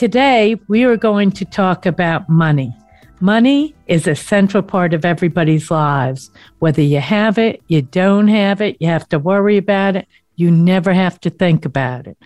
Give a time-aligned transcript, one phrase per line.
[0.00, 2.74] Today, we are going to talk about money.
[3.20, 6.30] Money is a central part of everybody's lives.
[6.58, 10.50] Whether you have it, you don't have it, you have to worry about it, you
[10.50, 12.16] never have to think about it.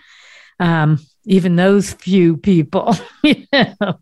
[0.57, 3.99] Um, even those few people, you know.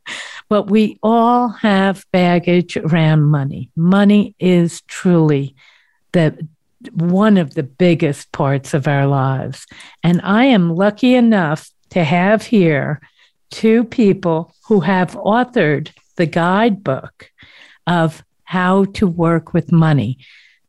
[0.49, 3.71] But we all have baggage around money.
[3.75, 5.55] Money is truly
[6.11, 6.47] the
[6.91, 9.65] one of the biggest parts of our lives.
[10.03, 13.01] And I am lucky enough to have here
[13.53, 17.29] two people who have authored the guidebook
[17.85, 20.17] of how to work with money.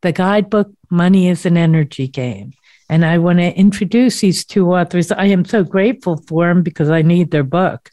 [0.03, 2.53] The guidebook, Money is an Energy Game.
[2.91, 5.11] And I want to introduce these two authors.
[5.11, 7.91] I am so grateful for them because I need their book.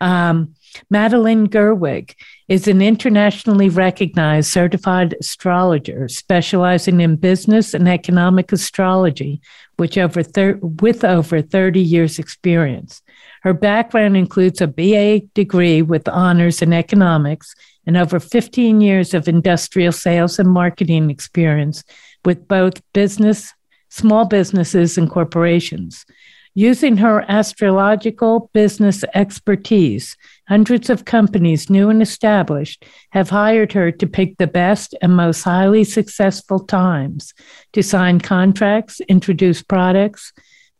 [0.00, 0.56] Um,
[0.90, 2.16] Madeline Gerwick
[2.48, 9.40] is an internationally recognized certified astrologer specializing in business and economic astrology,
[9.76, 13.02] which over thir- with over 30 years' experience.
[13.42, 17.54] Her background includes a BA degree with honors in economics
[17.86, 21.82] and over 15 years of industrial sales and marketing experience
[22.24, 23.52] with both business,
[23.88, 26.06] small businesses, and corporations.
[26.54, 30.16] Using her astrological business expertise,
[30.48, 35.42] hundreds of companies, new and established, have hired her to pick the best and most
[35.42, 37.32] highly successful times
[37.72, 40.32] to sign contracts, introduce products,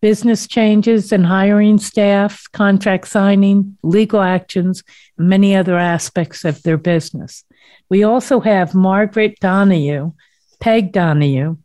[0.02, 4.82] business changes and hiring staff, contract signing, legal actions,
[5.16, 7.44] and many other aspects of their business.
[7.88, 10.12] We also have Margaret Donahue,
[10.60, 11.56] Peg Donahue,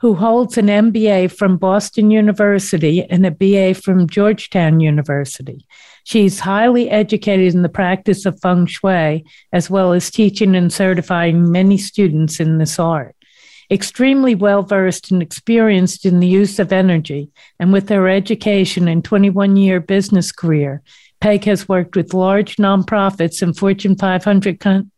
[0.00, 5.66] who holds an MBA from Boston University and a BA from Georgetown University.
[6.04, 11.50] She's highly educated in the practice of feng shui, as well as teaching and certifying
[11.50, 13.16] many students in this art
[13.72, 19.04] extremely well versed and experienced in the use of energy, and with her education and
[19.04, 20.82] 21 year business career,
[21.20, 24.90] Peg has worked with large nonprofits and Fortune 500 com-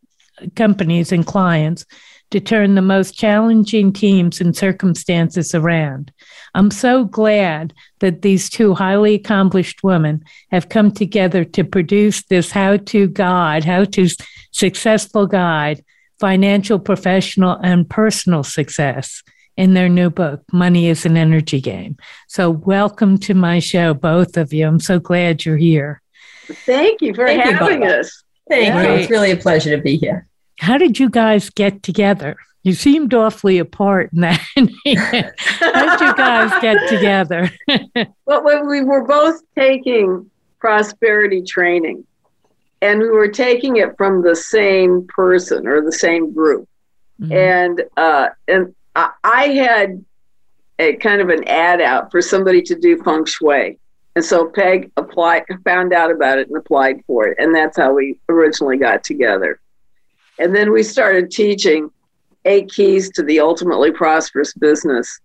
[0.55, 1.85] companies and clients
[2.31, 6.11] to turn the most challenging teams and circumstances around.
[6.53, 12.51] I'm so glad that these two highly accomplished women have come together to produce this
[12.51, 14.09] how to guide, how to
[14.51, 15.83] successful guide
[16.19, 19.23] financial, professional, and personal success
[19.57, 21.97] in their new book, Money is an Energy Game.
[22.27, 24.67] So, welcome to my show, both of you.
[24.67, 26.01] I'm so glad you're here.
[26.47, 28.23] Thank you for Thank having you, us.
[28.49, 28.95] Thank you.
[28.95, 30.27] It's really a pleasure to be here.
[30.59, 32.37] How did you guys get together?
[32.63, 34.41] You seemed awfully apart in that.
[34.55, 37.49] How did you guys get together?
[38.25, 42.05] well, when we were both taking prosperity training
[42.81, 46.67] and we were taking it from the same person or the same group.
[47.21, 47.31] Mm-hmm.
[47.31, 50.03] And uh, and I, I had
[50.79, 53.79] a kind of an ad out for somebody to do feng shui.
[54.15, 57.37] And so Peg applied, found out about it and applied for it.
[57.37, 59.59] And that's how we originally got together.
[60.39, 61.89] And then we started teaching
[62.45, 65.19] eight keys to the ultimately prosperous business.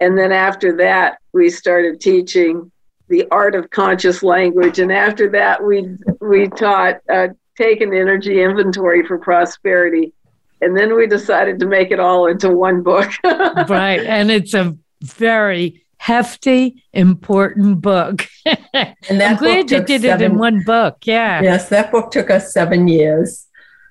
[0.00, 2.70] And then after that, we started teaching
[3.12, 4.78] the art of conscious language.
[4.78, 10.14] And after that, we we taught uh, take an energy inventory for prosperity.
[10.62, 13.10] And then we decided to make it all into one book.
[13.24, 14.00] right.
[14.00, 18.26] And it's a very hefty, important book.
[18.46, 20.98] and I'm glad you did seven, it in one book.
[21.04, 21.42] Yeah.
[21.42, 23.46] Yes, that book took us seven years.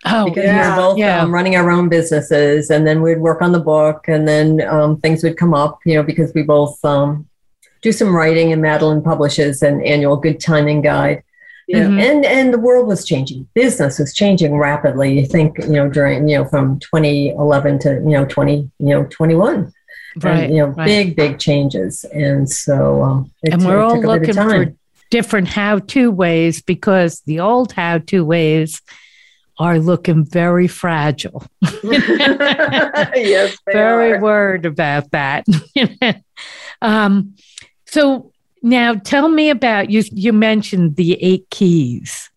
[0.05, 1.21] Oh, because yeah, we were both yeah.
[1.21, 4.99] um, running our own businesses, and then we'd work on the book, and then um,
[4.99, 7.27] things would come up, you know, because we both um,
[7.81, 11.23] do some writing, and Madeline publishes an annual Good Timing Guide.
[11.67, 11.85] Yeah.
[11.85, 11.99] Mm-hmm.
[11.99, 13.47] And and the world was changing.
[13.53, 15.19] Business was changing rapidly.
[15.19, 19.05] You think you know during you know from 2011 to you know 20 you know
[19.05, 19.73] 21.
[20.17, 20.85] Right, and, you know, right.
[20.85, 24.75] big, big changes, and so um, and we're all looking for
[25.09, 28.81] different how-to ways because the old how-to ways
[29.57, 31.45] are looking very fragile.
[31.83, 34.19] yes, very are.
[34.19, 35.45] worried about that.
[36.81, 37.35] um,
[37.91, 38.31] so
[38.63, 40.03] now tell me about you.
[40.11, 42.29] You mentioned the eight keys.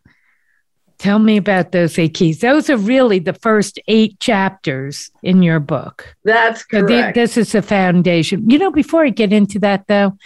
[0.99, 2.41] Tell me about those eight keys.
[2.41, 6.17] Those are really the first eight chapters in your book.
[6.25, 6.89] That's correct.
[6.89, 8.49] So th- this is the foundation.
[8.49, 10.17] You know, before I get into that, though,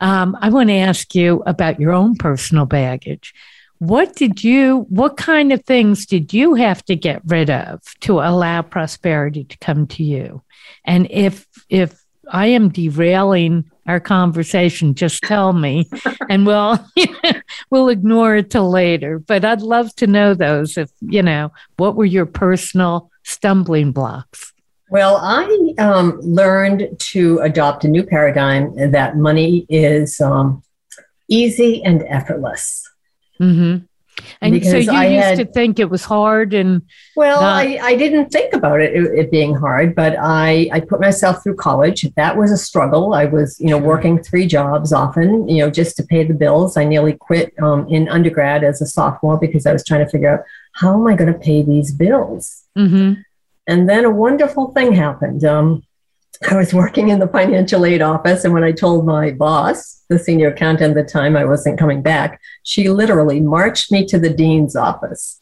[0.00, 3.32] um, I want to ask you about your own personal baggage.
[3.78, 8.20] what did you, what kind of things did you have to get rid of to
[8.20, 10.42] allow prosperity to come to you?
[10.84, 15.88] And if, if I am derailing our conversation, just tell me
[16.30, 16.78] and we'll,
[17.70, 19.18] we'll ignore it till later.
[19.18, 24.52] But I'd love to know those if, you know, what were your personal stumbling blocks?
[24.88, 30.62] Well, I um, learned to adopt a new paradigm that money is um,
[31.28, 32.88] easy and effortless.
[33.40, 33.84] Mm-hmm.
[34.40, 36.82] And because so you I used had, to think it was hard and
[37.16, 40.80] well, not- I, I didn't think about it, it, it being hard, but I, I
[40.80, 42.02] put myself through college.
[42.14, 43.14] That was a struggle.
[43.14, 46.76] I was, you know, working three jobs often, you know, just to pay the bills.
[46.76, 50.38] I nearly quit um, in undergrad as a sophomore because I was trying to figure
[50.38, 52.64] out how am I going to pay these bills.
[52.76, 53.20] Mm-hmm.
[53.66, 55.44] And then a wonderful thing happened.
[55.44, 55.82] Um,
[56.50, 60.18] I was working in the financial aid office, and when I told my boss, the
[60.18, 64.30] senior accountant at the time, I wasn't coming back, she literally marched me to the
[64.30, 65.40] dean's office.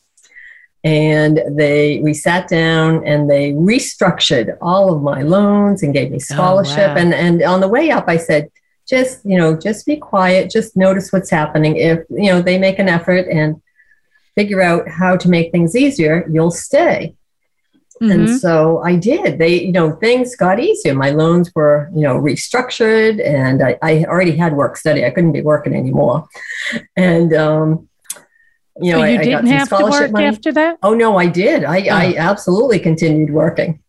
[0.82, 6.17] And they we sat down and they restructured all of my loans and gave me
[6.17, 6.91] oh, scholarship.
[6.91, 6.97] Oh, wow.
[6.97, 8.50] And and on the way up, I said,
[8.87, 11.76] just you know, just be quiet, just notice what's happening.
[11.76, 13.62] If you know they make an effort and
[14.35, 17.14] figure out how to make things easier, you'll stay.
[18.02, 18.11] Mm-hmm.
[18.11, 19.38] And so I did.
[19.38, 20.94] They, you know, things got easier.
[20.94, 25.05] My loans were, you know, restructured and I, I already had work study.
[25.05, 26.26] I couldn't be working anymore.
[26.96, 27.88] And, um,
[28.81, 30.26] you know, so you I, didn't I have to work money.
[30.26, 30.79] after that?
[30.82, 31.62] Oh, no, I did.
[31.62, 31.94] I, oh.
[31.94, 33.81] I absolutely continued working,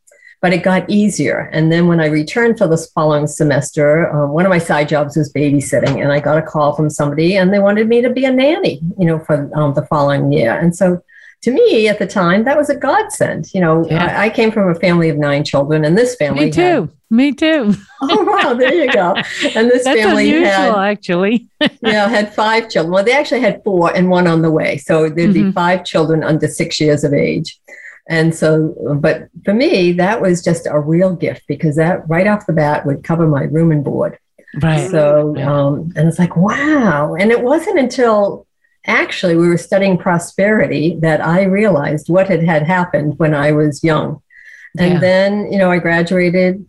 [0.44, 1.50] but it got easier.
[1.52, 5.18] And then when I returned for this following semester, um, one of my side jobs
[5.18, 8.26] was babysitting, and I got a call from somebody, and they wanted me to be
[8.26, 10.54] a nanny, you know, for um, the following year.
[10.54, 11.02] And so
[11.46, 13.54] to me at the time, that was a godsend.
[13.54, 14.18] You know, yeah.
[14.20, 16.46] I, I, came from a family of nine children, and this family.
[16.46, 16.62] Me too.
[16.62, 17.76] Had, me too.
[18.02, 19.14] oh wow, there you go.
[19.56, 21.48] And this That's family unusual, had actually.
[21.82, 22.92] yeah, had five children.
[22.92, 25.50] Well, they actually had four and one on the way, so there'd mm-hmm.
[25.50, 27.60] be five children under six years of age.
[28.10, 32.48] And so, but for me, that was just a real gift because that right off
[32.48, 34.18] the bat would cover my room and board.
[34.62, 34.90] Right.
[34.90, 35.52] So, yeah.
[35.52, 37.14] um, and it's like, wow.
[37.16, 38.48] And it wasn't until
[38.86, 43.84] actually we were studying prosperity that I realized what had, had happened when I was
[43.84, 44.22] young.
[44.78, 45.00] And yeah.
[45.00, 46.66] then, you know, I graduated.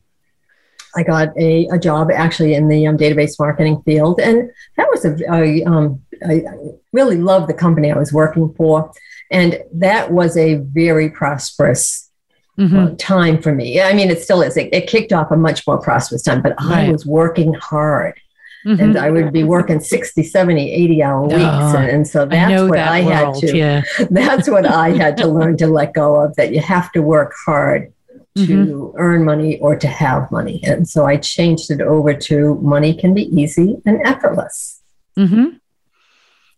[0.94, 4.18] I got a, a job actually in the um, database marketing field.
[4.20, 6.44] And that was a, a um, I
[6.92, 8.92] really loved the company I was working for.
[9.30, 12.10] And that was a very prosperous
[12.58, 12.76] mm-hmm.
[12.76, 13.80] uh, time for me.
[13.80, 14.56] I mean, it still is.
[14.56, 16.88] It, it, kicked off a much more prosperous time, but right.
[16.88, 18.18] I was working hard.
[18.66, 18.82] Mm-hmm.
[18.82, 21.34] And I would be working 60, 70, 80 hour weeks.
[21.38, 23.82] Oh, and, and, so that's I what that I world, had to, yeah.
[24.10, 27.32] that's what I had to learn to let go of that you have to work
[27.44, 27.92] hard
[28.34, 28.96] to mm-hmm.
[28.98, 30.60] earn money or to have money.
[30.64, 34.82] And so I changed it over to money can be easy and effortless.
[35.16, 35.56] Mm-hmm.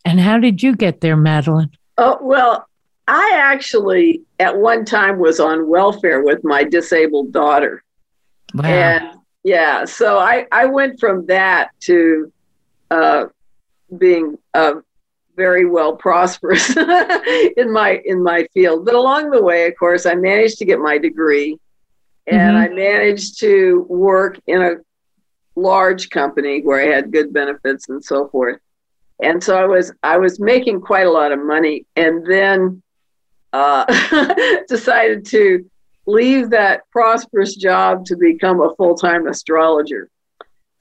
[0.05, 1.71] And how did you get there, Madeline?
[1.99, 2.67] Oh, well,
[3.07, 7.83] I actually at one time was on welfare with my disabled daughter.
[8.55, 8.65] Wow.
[8.65, 12.33] And yeah so i i went from that to
[12.91, 13.27] uh,
[13.97, 14.75] being uh,
[15.39, 16.77] very well prosperous
[17.57, 18.85] in my in my field.
[18.85, 21.59] But along the way of course i managed to get my degree
[22.27, 22.57] and mm-hmm.
[22.57, 24.75] i managed to work in a
[25.55, 28.61] large company where i had good benefits and so forth.
[29.23, 32.83] And so i was i was making quite a lot of money and then
[33.53, 33.85] uh,
[34.69, 35.65] decided to
[36.09, 40.09] leave that prosperous job to become a full time astrologer.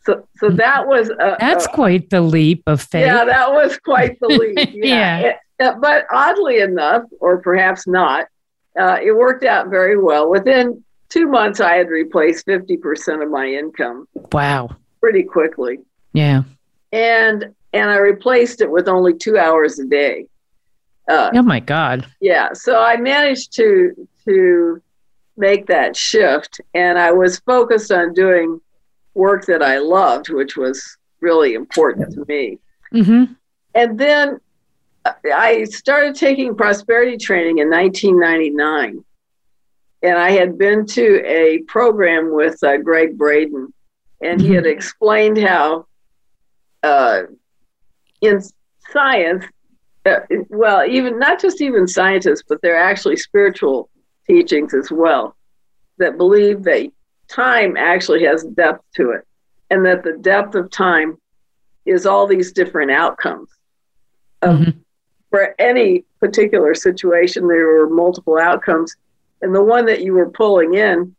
[0.06, 3.06] So, so that was a, that's a, quite the leap of faith.
[3.06, 4.70] Yeah, that was quite the leap.
[4.74, 5.38] Yeah, yeah.
[5.60, 8.28] It, but oddly enough, or perhaps not,
[8.80, 10.30] uh, it worked out very well.
[10.30, 14.08] Within two months, I had replaced fifty percent of my income.
[14.32, 14.70] Wow!
[15.02, 15.80] Pretty quickly.
[16.14, 16.44] Yeah.
[16.94, 20.28] And and I replaced it with only two hours a day.
[21.10, 22.06] Uh, oh my God!
[22.22, 24.82] Yeah, so I managed to to
[25.38, 26.62] make that shift.
[26.74, 28.60] And I was focused on doing
[29.14, 32.60] work that I loved, which was really important to me.
[32.94, 33.34] Mm-hmm.
[33.76, 34.40] And then
[35.34, 39.04] I started taking prosperity training in 1999.
[40.04, 43.74] And I had been to a program with uh, Gregg Braden,
[44.22, 44.78] and he had mm-hmm.
[44.78, 45.88] explained how
[46.84, 47.24] uh,
[48.22, 48.42] in
[48.92, 49.46] science,
[50.06, 53.90] uh, well, even not just even scientists, but they're actually spiritual
[54.28, 55.36] teachings as well
[55.98, 56.92] that believe that
[57.28, 59.26] time actually has depth to it
[59.70, 61.18] and that the depth of time
[61.86, 63.50] is all these different outcomes.
[64.42, 64.80] mm-hmm.
[65.30, 68.96] For any particular situation, there were multiple outcomes.
[69.42, 71.16] And the one that you were pulling in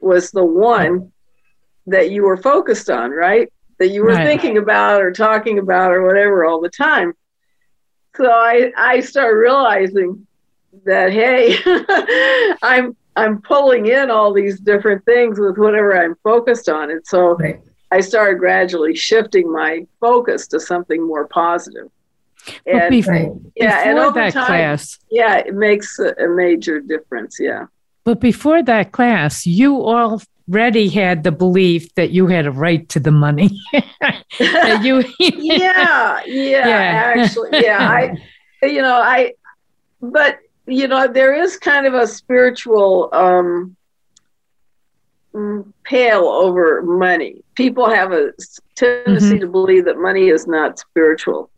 [0.00, 1.12] was the one
[1.86, 3.52] that you were focused on, right?
[3.78, 4.26] That you were right.
[4.26, 7.12] thinking about or talking about or whatever all the time.
[8.16, 10.26] so I I started realizing
[10.84, 11.56] that hey,
[12.62, 17.36] I'm I'm pulling in all these different things with whatever I'm focused on, and so
[17.36, 17.60] right.
[17.90, 21.88] I started gradually shifting my focus to something more positive.
[22.66, 27.38] And before, yeah, and over that time, class, yeah, it makes a, a major difference.
[27.40, 27.66] Yeah.
[28.04, 33.00] But before that class, you already had the belief that you had a right to
[33.00, 33.58] the money.
[34.82, 37.78] you, yeah, yeah, yeah, actually, yeah.
[38.62, 39.32] I, you know, I,
[40.02, 43.76] but you know, there is kind of a spiritual um,
[45.34, 47.42] mm, pale over money.
[47.54, 48.32] People have a
[48.74, 49.40] tendency mm-hmm.
[49.40, 51.50] to believe that money is not spiritual.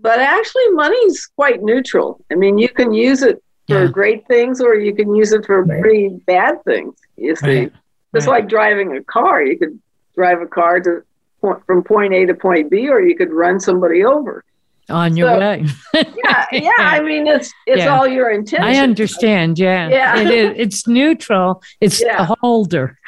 [0.00, 2.24] But actually, money is quite neutral.
[2.32, 3.90] I mean, you can use it for yeah.
[3.90, 5.80] great things or you can use it for right.
[5.80, 7.46] pretty bad things, you see.
[7.46, 7.72] Right.
[8.14, 8.40] It's right.
[8.40, 9.42] like driving a car.
[9.42, 9.78] You could
[10.14, 11.04] drive a car to
[11.40, 14.44] from point A to point B, or you could run somebody over
[14.90, 15.64] on your so, way.
[15.94, 16.70] yeah, yeah.
[16.78, 17.96] I mean, it's it's yeah.
[17.96, 18.64] all your intention.
[18.64, 19.58] I understand.
[19.58, 20.18] Yeah, yeah.
[20.18, 20.54] It is.
[20.56, 21.62] It's neutral.
[21.80, 22.26] It's yeah.
[22.26, 22.98] the holder.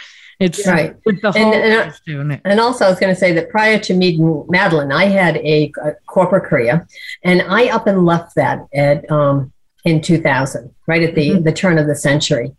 [0.42, 0.96] It's right.
[1.06, 2.40] With the and, and, doing it.
[2.44, 5.72] And also, I was going to say that prior to meeting Madeline, I had a,
[5.84, 6.86] a, corporate career,
[7.22, 9.52] and I up and left that at um,
[9.84, 11.44] in 2000, right at the mm-hmm.
[11.44, 12.52] the turn of the century.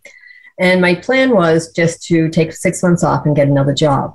[0.58, 4.14] And my plan was just to take six months off and get another job.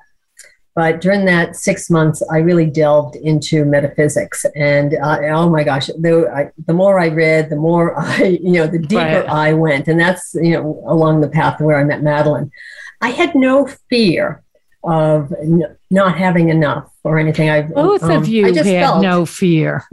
[0.79, 5.87] But during that six months, I really delved into metaphysics, and uh, oh my gosh,
[5.87, 9.27] the, I, the more I read, the more I, you know, the deeper right.
[9.27, 12.49] I went, and that's you know along the path where I met Madeline.
[13.01, 14.41] I had no fear
[14.85, 17.49] of n- not having enough or anything.
[17.49, 19.83] I both um, of you I just had felt, no fear.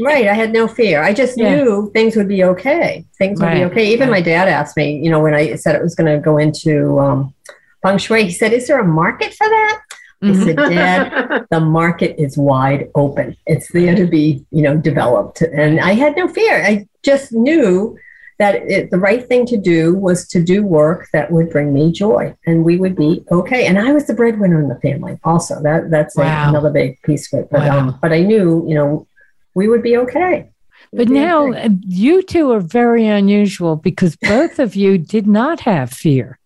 [0.00, 1.04] right, I had no fear.
[1.04, 1.54] I just yeah.
[1.54, 3.06] knew things would be okay.
[3.16, 3.92] Things would be okay.
[3.92, 4.18] Even right.
[4.18, 6.98] my dad asked me, you know, when I said it was going to go into
[6.98, 7.32] um,
[7.80, 9.82] feng shui, he said, "Is there a market for that?"
[10.22, 13.36] I said, Dad, the market is wide open.
[13.46, 15.42] It's there to be, you know, developed.
[15.42, 16.62] And I had no fear.
[16.64, 17.98] I just knew
[18.38, 21.92] that it, the right thing to do was to do work that would bring me
[21.92, 23.66] joy and we would be okay.
[23.66, 25.62] And I was the breadwinner in the family also.
[25.62, 26.48] That that's wow.
[26.48, 27.50] another big piece of it.
[27.50, 27.78] But, wow.
[27.78, 29.06] um, but I knew, you know,
[29.54, 30.50] we would be okay.
[30.92, 31.68] But now okay.
[31.86, 36.38] you two are very unusual because both of you did not have fear.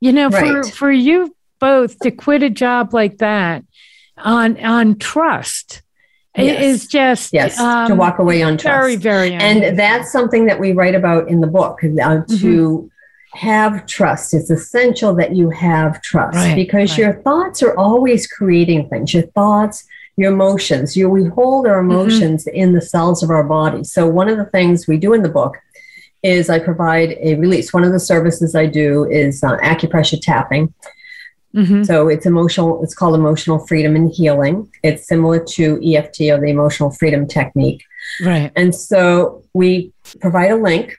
[0.00, 0.64] You know, right.
[0.64, 3.64] for, for you both to quit a job like that
[4.16, 5.82] on on trust
[6.36, 6.62] yes.
[6.62, 8.64] is just yes um, to walk away on trust.
[8.64, 11.78] Very very, and that's something that we write about in the book.
[11.82, 12.36] Uh, mm-hmm.
[12.36, 12.90] To
[13.34, 16.98] have trust, it's essential that you have trust right, because right.
[16.98, 19.12] your thoughts are always creating things.
[19.12, 19.86] Your thoughts,
[20.16, 20.96] your emotions.
[20.96, 21.90] You we hold our mm-hmm.
[21.90, 22.56] emotions mm-hmm.
[22.56, 23.84] in the cells of our body.
[23.84, 25.56] So one of the things we do in the book
[26.22, 27.72] is I provide a release.
[27.72, 30.74] One of the services I do is uh, acupressure tapping.
[31.54, 31.84] Mm-hmm.
[31.84, 34.70] So it's emotional, it's called emotional freedom and healing.
[34.82, 37.84] It's similar to EFT or the emotional freedom technique.
[38.24, 38.52] Right.
[38.54, 40.96] And so we provide a link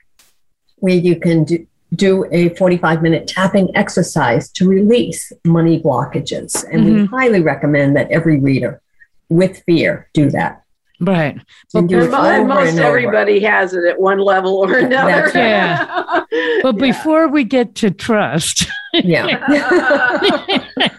[0.76, 6.64] where you can do, do a 45 minute tapping exercise to release money blockages.
[6.70, 7.00] And mm-hmm.
[7.00, 8.80] we highly recommend that every reader
[9.28, 10.62] with fear do that.
[11.00, 11.40] Right.
[11.72, 15.30] But most everybody has it at one level or another.
[15.34, 16.24] yeah.
[16.62, 16.92] But yeah.
[16.92, 20.18] before we get to trust, yeah.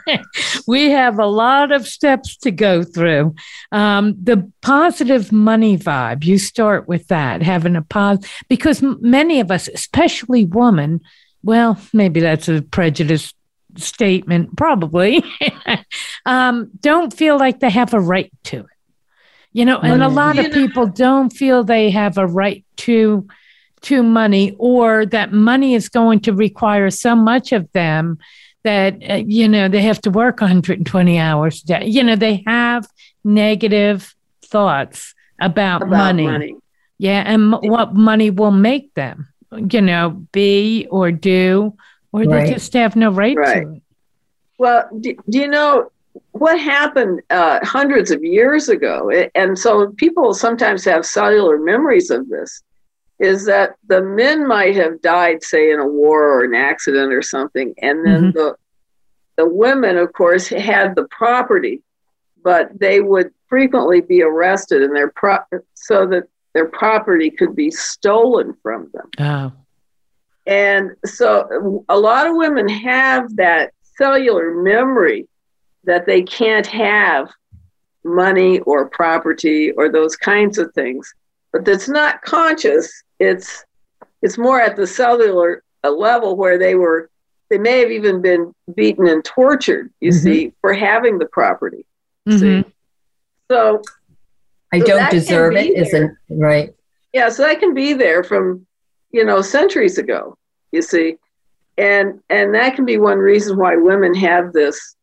[0.67, 3.35] we have a lot of steps to go through.
[3.71, 9.51] Um, the positive money vibe, you start with that, having a positive, because many of
[9.51, 11.01] us, especially women,
[11.43, 13.33] well, maybe that's a prejudice
[13.77, 15.23] statement, probably,
[16.25, 18.65] um, don't feel like they have a right to it.
[19.53, 23.27] You know, and a lot of people don't feel they have a right to
[23.81, 28.19] to money or that money is going to require so much of them
[28.63, 31.85] that uh, you know they have to work 120 hours a day.
[31.85, 32.87] You know, they have
[33.23, 34.15] negative
[34.45, 36.25] thoughts about, about money.
[36.25, 36.55] money.
[36.97, 41.75] Yeah, and m- what money will make them, you know, be or do,
[42.11, 42.45] or right.
[42.45, 43.63] they just have no right, right.
[43.63, 43.83] to it.
[44.59, 45.90] Well, do, do you know
[46.31, 52.27] what happened uh, hundreds of years ago, and so people sometimes have cellular memories of
[52.29, 52.63] this,
[53.19, 57.21] is that the men might have died, say, in a war or an accident or
[57.21, 58.37] something, and then mm-hmm.
[58.37, 58.55] the
[59.37, 61.81] the women, of course, had the property,
[62.43, 65.39] but they would frequently be arrested, and their pro-
[65.73, 69.09] so that their property could be stolen from them.
[69.19, 69.51] Oh.
[70.47, 75.27] And so a lot of women have that cellular memory
[75.83, 77.31] that they can't have
[78.03, 81.13] money or property or those kinds of things
[81.51, 83.63] but that's not conscious it's
[84.21, 87.09] it's more at the cellular level where they were
[87.49, 90.23] they may have even been beaten and tortured you mm-hmm.
[90.23, 91.85] see for having the property
[92.27, 92.61] mm-hmm.
[92.63, 92.73] see
[93.51, 93.81] so
[94.71, 96.73] I so don't deserve it isn't right.
[97.13, 98.65] Yeah, so that can be there from,
[99.11, 100.37] you know, centuries ago,
[100.71, 101.17] you see.
[101.77, 104.95] And and that can be one reason why women have this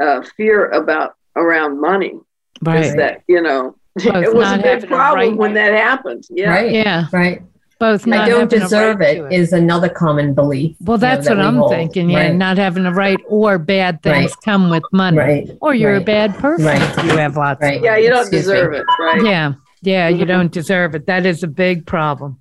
[0.00, 2.14] uh, fear about around money.
[2.62, 2.84] Right.
[2.84, 6.24] Is that, you know, it was a big problem right when that happened.
[6.30, 6.50] Yeah.
[6.50, 6.72] Right.
[6.72, 7.06] Yeah.
[7.12, 7.42] Right.
[7.80, 10.76] Both I don't deserve right it, it is another common belief.
[10.80, 11.70] Well, that's you know, that what I'm hold.
[11.72, 12.08] thinking.
[12.08, 12.34] Yeah, right.
[12.34, 14.44] not having a right or bad things right.
[14.44, 15.18] come with money.
[15.18, 15.50] Right.
[15.60, 16.66] Or you're a bad person.
[16.66, 17.04] Right.
[17.04, 17.60] You have lots.
[17.60, 17.82] Right.
[17.82, 18.78] yeah, you don't Excuse deserve me.
[18.78, 18.84] it.
[18.98, 19.24] Right.
[19.24, 19.54] Yeah.
[19.82, 20.28] Yeah, you mm-hmm.
[20.28, 21.06] don't deserve it.
[21.06, 22.38] That is a big problem.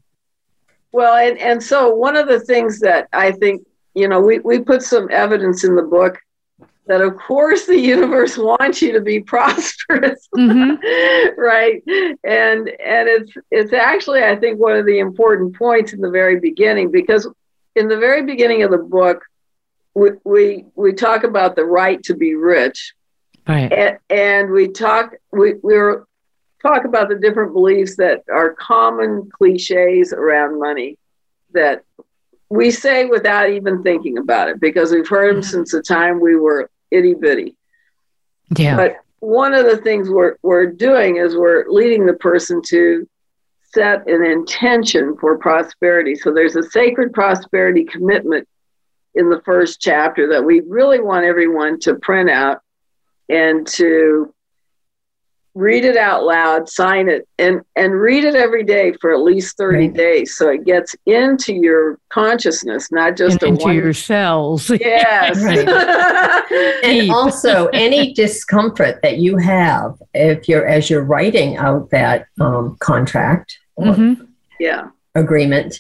[0.94, 4.60] Well, and, and so one of the things that I think, you know, we, we
[4.60, 6.20] put some evidence in the book
[6.86, 11.40] that of course the universe wants you to be prosperous mm-hmm.
[11.40, 11.82] right
[12.24, 16.40] and and it's it's actually i think one of the important points in the very
[16.40, 17.28] beginning because
[17.76, 19.24] in the very beginning of the book
[19.94, 22.94] we we, we talk about the right to be rich
[23.48, 26.06] right and, and we talk we we're
[26.62, 30.98] talk about the different beliefs that are common cliches around money
[31.54, 31.84] that
[32.50, 35.50] we say without even thinking about it because we've heard them mm-hmm.
[35.50, 37.56] since the time we were itty bitty.
[38.58, 38.76] Yeah.
[38.76, 43.08] But one of the things we're, we're doing is we're leading the person to
[43.74, 46.16] set an intention for prosperity.
[46.16, 48.48] So there's a sacred prosperity commitment
[49.16, 52.62] in the first chapter that we really want everyone to print out
[53.30, 54.34] and to
[55.56, 59.58] read it out loud, sign it, and and read it every day for at least
[59.58, 59.94] thirty right.
[59.94, 63.76] days, so it gets into your consciousness, not just into one...
[63.76, 64.72] your cells.
[64.84, 65.38] Yes,
[66.84, 72.76] and also any discomfort that you have if you're as you're writing out that um,
[72.80, 74.24] contract, mm-hmm.
[74.60, 75.80] yeah, agreement,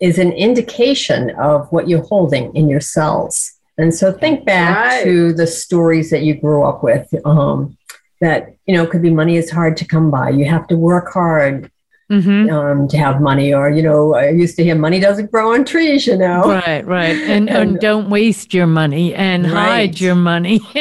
[0.00, 3.52] is an indication of what you're holding in your cells.
[3.78, 5.04] And so think back right.
[5.04, 7.08] to the stories that you grew up with.
[7.24, 7.78] Um,
[8.20, 11.12] that you know could be money is hard to come by you have to work
[11.12, 11.70] hard
[12.10, 12.50] mm-hmm.
[12.50, 15.64] um, to have money or you know i used to hear money doesn't grow on
[15.64, 19.52] trees you know right right and, and, and don't waste your money and right.
[19.52, 20.60] hide your money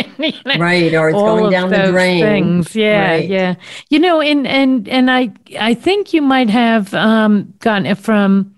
[0.58, 3.30] right or it's going down the drain things yeah right.
[3.30, 3.56] yeah
[3.89, 8.54] you know and and and i i think you might have um, gotten it from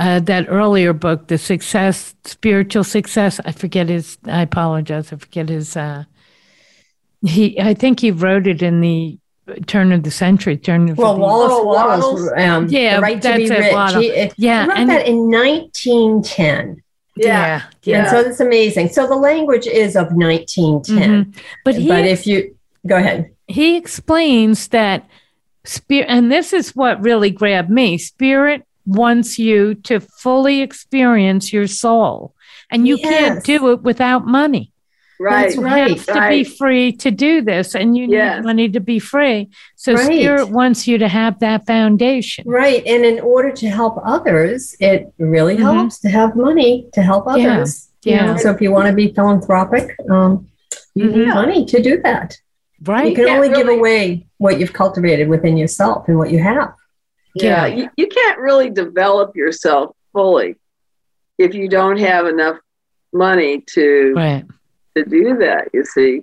[0.00, 3.38] uh, that earlier book, the success, spiritual success.
[3.44, 4.16] I forget his.
[4.24, 5.12] I apologize.
[5.12, 6.04] I forget his uh,
[7.22, 9.18] he, I think he wrote it in the
[9.66, 10.56] turn of the century.
[10.56, 13.94] Turn of well, the Wallace, oh, Wallace, um, yeah, the right to be rich.
[13.94, 16.82] He, yeah, he wrote and, that in 1910.
[17.16, 17.98] Yeah, yeah, yeah.
[18.00, 18.88] And so it's amazing.
[18.90, 21.24] So the language is of 1910.
[21.24, 21.40] Mm-hmm.
[21.64, 22.56] But he, but if you
[22.86, 25.06] go ahead, he explains that
[25.64, 27.98] spirit, and this is what really grabbed me.
[27.98, 32.34] Spirit wants you to fully experience your soul,
[32.70, 33.10] and you yes.
[33.10, 34.69] can't do it without money.
[35.20, 36.30] Right, you right, have to right.
[36.30, 38.36] be free to do this, and you yes.
[38.36, 39.50] need money to be free.
[39.76, 40.06] So right.
[40.06, 42.82] Spirit wants you to have that foundation, right?
[42.86, 45.64] And in order to help others, it really mm-hmm.
[45.64, 47.90] helps to have money to help others.
[48.02, 48.14] Yeah.
[48.14, 48.32] yeah.
[48.32, 48.36] Know?
[48.38, 50.48] So if you want to be philanthropic, um,
[50.94, 51.18] you mm-hmm.
[51.18, 52.38] need money to do that.
[52.82, 53.10] Right.
[53.10, 56.72] You can only really, give away what you've cultivated within yourself and what you have.
[57.34, 57.76] Yeah, yeah.
[57.76, 60.56] You, you can't really develop yourself fully
[61.36, 62.56] if you don't have enough
[63.12, 64.44] money to right
[64.96, 66.22] to do that, you see.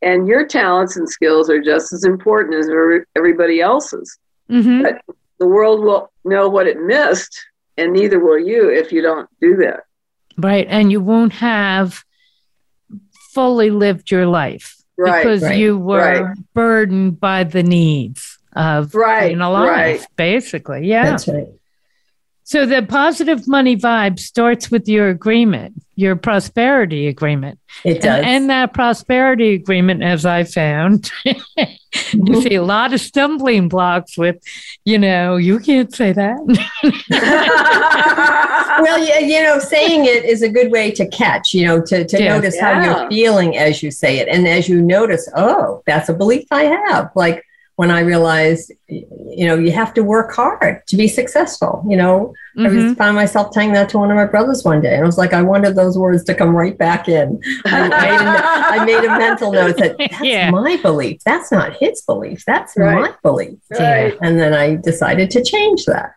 [0.00, 2.68] And your talents and skills are just as important as
[3.16, 4.18] everybody else's.
[4.50, 4.82] Mm-hmm.
[4.82, 5.02] But
[5.38, 7.38] the world will know what it missed,
[7.76, 9.80] and neither will you if you don't do that.
[10.36, 10.66] Right.
[10.68, 12.04] And you won't have
[13.32, 16.36] fully lived your life right, because right, you were right.
[16.54, 20.86] burdened by the needs of right, being alive, basically.
[20.86, 21.10] Yeah.
[21.10, 21.48] That's right.
[22.48, 27.58] So the positive money vibe starts with your agreement, your prosperity agreement.
[27.84, 28.20] It does.
[28.20, 31.10] And, and that prosperity agreement, as I found,
[32.14, 34.42] you see a lot of stumbling blocks with,
[34.86, 36.38] you know, you can't say that.
[38.80, 42.06] well, you, you know, saying it is a good way to catch, you know, to,
[42.06, 42.82] to notice yeah.
[42.82, 44.28] how you're feeling as you say it.
[44.28, 47.10] And as you notice, oh, that's a belief I have.
[47.14, 47.44] Like,
[47.78, 51.84] when I realized, you know, you have to work hard to be successful.
[51.88, 52.66] You know, mm-hmm.
[52.66, 55.06] I was, found myself telling that to one of my brothers one day, and I
[55.06, 57.40] was like, I wanted those words to come right back in.
[57.66, 60.50] I, made, a, I made a mental note that that's yeah.
[60.50, 61.22] my belief.
[61.24, 62.42] That's not his belief.
[62.48, 63.00] That's right.
[63.00, 63.60] my belief.
[63.70, 64.18] Right.
[64.22, 66.14] And then I decided to change that.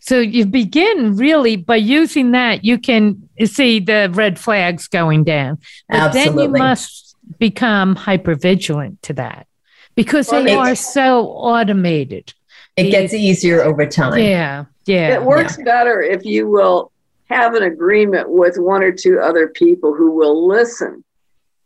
[0.00, 5.58] So you begin really by using that, you can see the red flags going down.
[5.90, 6.36] But Absolutely.
[6.36, 9.46] then you must become hyper vigilant to that
[9.94, 12.32] because well, they are so automated.
[12.76, 14.18] It gets easier over time.
[14.18, 14.64] Yeah.
[14.86, 15.14] Yeah.
[15.14, 15.64] It works yeah.
[15.64, 16.90] better if you will
[17.28, 21.04] have an agreement with one or two other people who will listen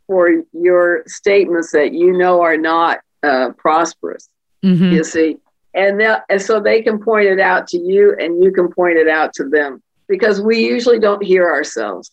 [0.07, 4.29] for your statements that you know are not uh, prosperous.
[4.65, 4.93] Mm-hmm.
[4.93, 5.37] You see,
[5.75, 9.09] and and so they can point it out to you, and you can point it
[9.09, 12.11] out to them because we usually don't hear ourselves.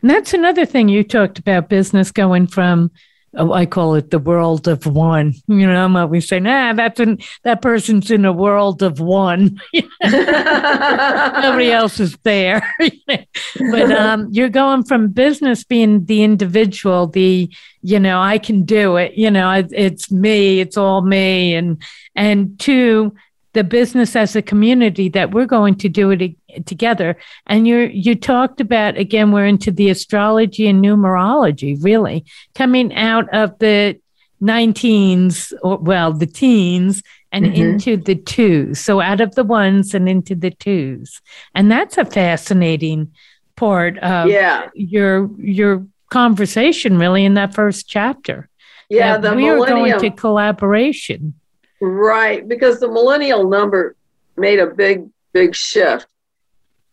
[0.00, 2.90] And that's another thing you talked about business going from
[3.34, 5.34] I call it the world of one.
[5.46, 9.58] You know, I'm always saying, ah, that's in that person's in a world of one.
[10.02, 12.62] Nobody else is there.
[12.78, 18.96] but um, you're going from business being the individual, the you know, I can do
[18.96, 19.14] it.
[19.14, 20.60] You know, it, it's me.
[20.60, 21.82] It's all me, and
[22.14, 23.14] and to
[23.54, 26.34] the business as a community that we're going to do it
[26.66, 27.16] together.
[27.46, 33.28] And you you talked about again, we're into the astrology and numerology, really coming out
[33.34, 33.98] of the
[34.42, 37.62] 19s, or well, the teens, and mm-hmm.
[37.62, 38.80] into the twos.
[38.80, 41.20] So out of the ones and into the twos,
[41.54, 43.12] and that's a fascinating
[43.56, 44.68] part of yeah.
[44.74, 48.48] your your conversation, really, in that first chapter.
[48.88, 51.34] Yeah, the we are going to collaboration.
[51.80, 53.96] Right, because the millennial number
[54.36, 56.06] made a big, big shift.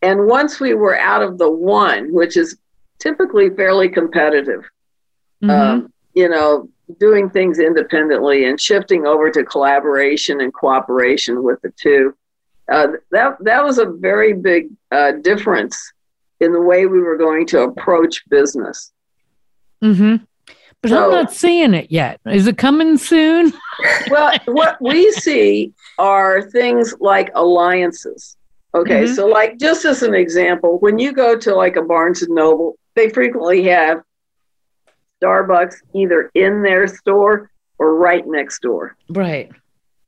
[0.02, 2.56] And once we were out of the one, which is
[2.98, 4.64] typically fairly competitive,
[5.42, 5.50] mm-hmm.
[5.50, 11.72] um, you know, doing things independently and shifting over to collaboration and cooperation with the
[11.80, 12.14] two,
[12.72, 15.92] uh, that that was a very big uh, difference
[16.40, 18.92] in the way we were going to approach business.
[19.82, 20.24] Mm-hmm.
[20.82, 22.20] But so, I'm not seeing it yet.
[22.26, 23.52] Is it coming soon?
[24.10, 28.36] well, what we see are things like alliances.
[28.74, 29.14] Okay, mm-hmm.
[29.14, 32.78] so like just as an example, when you go to like a Barnes and Noble,
[32.94, 34.02] they frequently have
[35.22, 38.96] Starbucks either in their store or right next door.
[39.08, 39.50] Right.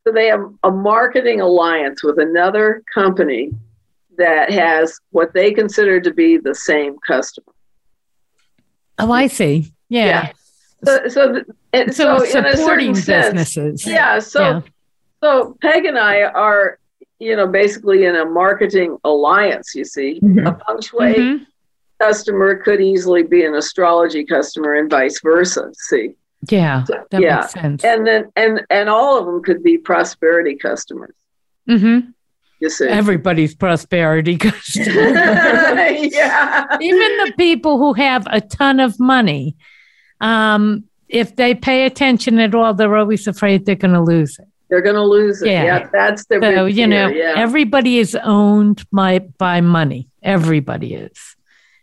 [0.07, 3.51] So they have a marketing alliance with another company
[4.19, 7.53] that has what they consider to be the same customer.
[8.99, 9.73] Oh, I see.
[9.89, 10.07] Yeah.
[10.07, 10.33] yeah.
[10.85, 13.83] So, so, and so, so supporting businesses.
[13.83, 14.19] Sense, yeah.
[14.19, 14.61] So, yeah.
[15.23, 16.79] so Peg and I are,
[17.23, 19.75] you know, basically in a marketing alliance.
[19.75, 20.47] You see, mm-hmm.
[20.47, 21.45] a feng shui mm-hmm.
[22.01, 25.71] customer could easily be an astrology customer, and vice versa.
[25.75, 26.15] See.
[26.51, 27.37] Yeah, so, that yeah.
[27.37, 27.85] makes sense.
[27.85, 31.15] And then, and and all of them could be prosperity customers.
[31.69, 32.11] Mm-hmm.
[32.59, 34.87] You see, everybody's prosperity customer.
[35.13, 36.77] yeah.
[36.81, 39.57] Even the people who have a ton of money
[40.23, 44.47] um, if they pay attention at all, they're always afraid they're going to lose it.
[44.73, 45.49] They're going to lose it.
[45.49, 46.39] Yeah, yeah that's the.
[46.41, 47.35] So you know, yeah.
[47.37, 50.09] everybody is owned by by money.
[50.23, 51.37] Everybody is,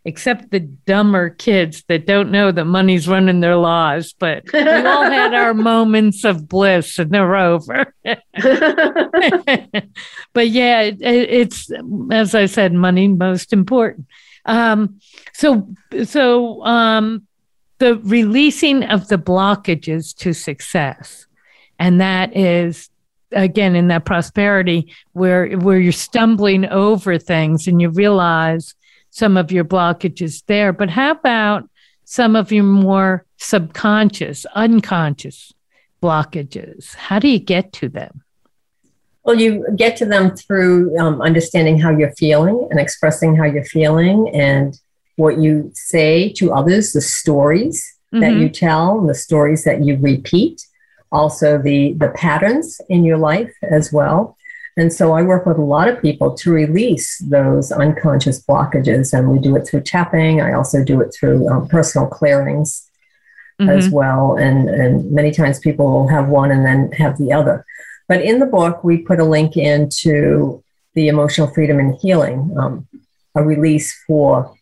[0.05, 4.15] except the dumber kids that don't know that money's running their lives.
[4.17, 7.93] But we all had our moments of bliss, and they're over.
[8.03, 8.23] but
[10.49, 11.69] yeah, it, it's
[12.09, 14.07] as I said, money most important.
[14.45, 14.99] Um,
[15.33, 15.69] so
[16.05, 17.27] so um,
[17.77, 21.27] the releasing of the blockages to success.
[21.79, 22.89] And that is
[23.31, 28.75] again in that prosperity where where you're stumbling over things and you realize
[29.11, 30.73] some of your blockages there.
[30.73, 31.69] But how about
[32.05, 35.53] some of your more subconscious, unconscious
[36.01, 36.95] blockages?
[36.95, 38.23] How do you get to them?
[39.23, 43.65] Well, you get to them through um, understanding how you're feeling and expressing how you're
[43.65, 44.79] feeling and
[45.17, 48.21] what you say to others, the stories mm-hmm.
[48.21, 50.65] that you tell, the stories that you repeat,
[51.11, 54.37] also the, the patterns in your life as well.
[54.77, 59.29] And so I work with a lot of people to release those unconscious blockages, and
[59.29, 60.41] we do it through tapping.
[60.41, 62.89] I also do it through um, personal clearings
[63.59, 63.69] mm-hmm.
[63.69, 64.37] as well.
[64.37, 67.65] And, and many times people will have one and then have the other.
[68.07, 72.87] But in the book, we put a link into the emotional freedom and healing, um,
[73.35, 74.55] a release for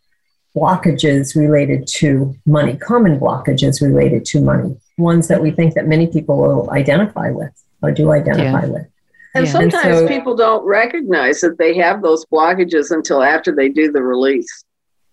[0.56, 6.08] blockages related to money, common blockages related to money, ones that we think that many
[6.08, 8.72] people will identify with or do identify yeah.
[8.72, 8.88] with.
[9.36, 9.52] And yeah.
[9.52, 13.92] sometimes and so, people don't recognize that they have those blockages until after they do
[13.92, 14.64] the release.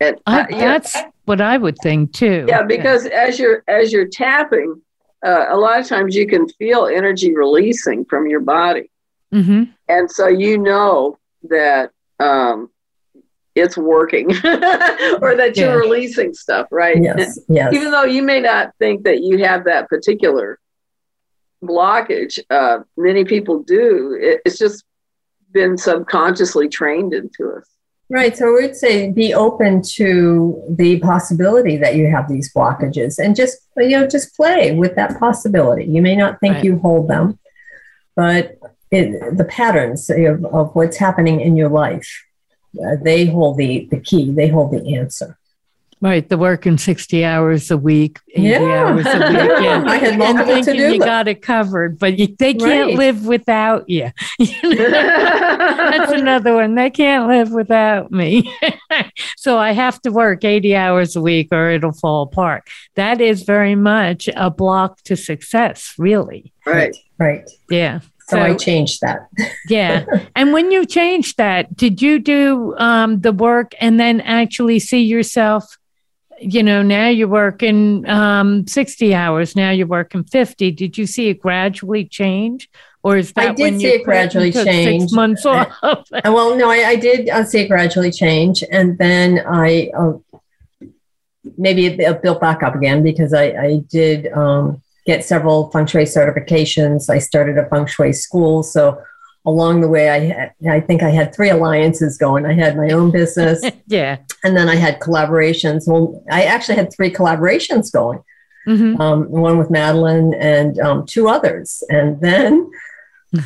[0.01, 1.11] And I, uh, that's yeah.
[1.27, 2.47] what I would think too.
[2.49, 4.81] Yeah, because as you're as you're tapping,
[5.25, 8.90] uh, a lot of times you can feel energy releasing from your body,
[9.33, 9.64] mm-hmm.
[9.88, 12.70] and so you know that um,
[13.54, 15.74] it's working or that you're yeah.
[15.74, 17.00] releasing stuff, right?
[17.00, 17.72] Yes, yes.
[17.72, 20.58] Even though you may not think that you have that particular
[21.62, 24.18] blockage, uh, many people do.
[24.20, 24.84] It, it's just
[25.52, 27.68] been subconsciously trained into us.
[28.10, 28.36] Right.
[28.36, 33.58] So we'd say be open to the possibility that you have these blockages and just,
[33.76, 35.84] you know, just play with that possibility.
[35.84, 36.64] You may not think right.
[36.64, 37.38] you hold them,
[38.14, 38.58] but
[38.90, 42.24] it, the patterns of, of what's happening in your life
[42.84, 45.38] uh, they hold the, the key, they hold the answer.
[46.00, 48.58] Right, the working 60 hours a week, 80 yeah.
[48.58, 49.60] hours a week.
[49.64, 49.84] Yeah.
[49.87, 52.96] I had multiple thinking to do you got it covered, but you, they can't Right.
[52.98, 54.10] live without you.
[54.38, 56.74] That's another one.
[56.74, 58.52] They can't live without me.
[59.38, 62.68] so I have to work 80 hours a week or it'll fall apart.
[62.96, 66.52] That is very much a block to success, really.
[66.66, 66.94] Right.
[67.18, 67.48] Right.
[67.70, 68.00] Yeah.
[68.28, 69.28] So, I changed that.
[69.68, 70.04] yeah.
[70.34, 75.02] And when you changed that, did you do um, the work and then actually see
[75.02, 75.78] yourself?
[76.40, 80.70] You know, now you're working um, 60 hours, now you're working 50.
[80.72, 82.70] Did you see it gradually change?
[83.02, 85.02] Or is that I did when see you it gradually change.
[85.02, 85.70] Six months off.
[85.82, 90.14] And well, no, I, I did uh, see it gradually change, and then I uh,
[91.58, 95.86] maybe it, it built back up again because I, I did um, get several feng
[95.86, 97.10] shui certifications.
[97.10, 99.00] I started a feng shui school, so
[99.46, 102.46] along the way, I had, I think I had three alliances going.
[102.46, 104.18] I had my own business, yeah.
[104.42, 105.86] and then I had collaborations.
[105.86, 108.20] Well, I actually had three collaborations going.
[108.66, 108.98] Mhm.
[108.98, 111.82] um, one with Madeline and um, two others.
[111.90, 112.70] And then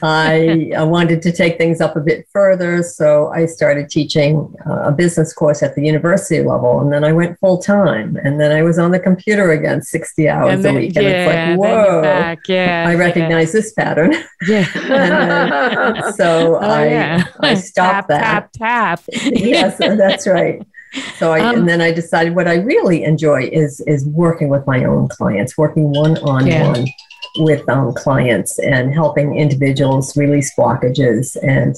[0.03, 2.83] I, I wanted to take things up a bit further.
[2.83, 6.81] So I started teaching uh, a business course at the university level.
[6.81, 8.17] And then I went full time.
[8.23, 10.97] And then I was on the computer again 60 hours then- a week.
[10.97, 12.39] And yeah, it's like, whoa, back.
[12.49, 12.85] Yeah.
[12.89, 14.15] I yeah, recognize this pattern.
[14.47, 14.67] Yeah.
[14.89, 17.25] And so Oh, I, yeah.
[17.41, 18.53] I stopped tap, that.
[18.53, 19.23] Tap, tap.
[19.33, 20.63] yes, that's right.
[21.19, 24.67] So I, Um, and then I decided what I really enjoy is is working with
[24.67, 26.87] my own clients, working one on one
[27.39, 31.77] with um, clients and helping individuals release blockages and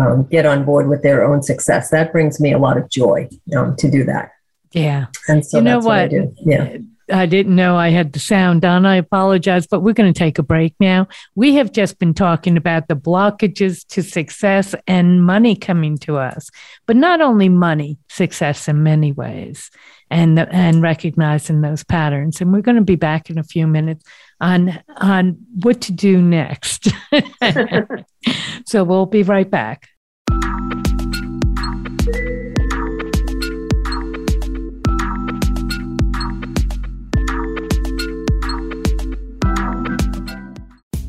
[0.00, 1.90] um, get on board with their own success.
[1.90, 4.30] That brings me a lot of joy um, to do that.
[4.72, 5.06] Yeah.
[5.28, 5.98] And so You know that's what?
[5.98, 6.34] I do.
[6.38, 6.76] Yeah.
[7.12, 8.86] I didn't know I had the sound on.
[8.86, 11.08] I apologize, but we're going to take a break now.
[11.34, 16.50] We have just been talking about the blockages to success and money coming to us,
[16.86, 19.70] but not only money, success in many ways,
[20.08, 22.40] and and recognizing those patterns.
[22.40, 24.04] And we're going to be back in a few minutes
[24.40, 26.88] on on what to do next.
[28.66, 29.88] so we'll be right back.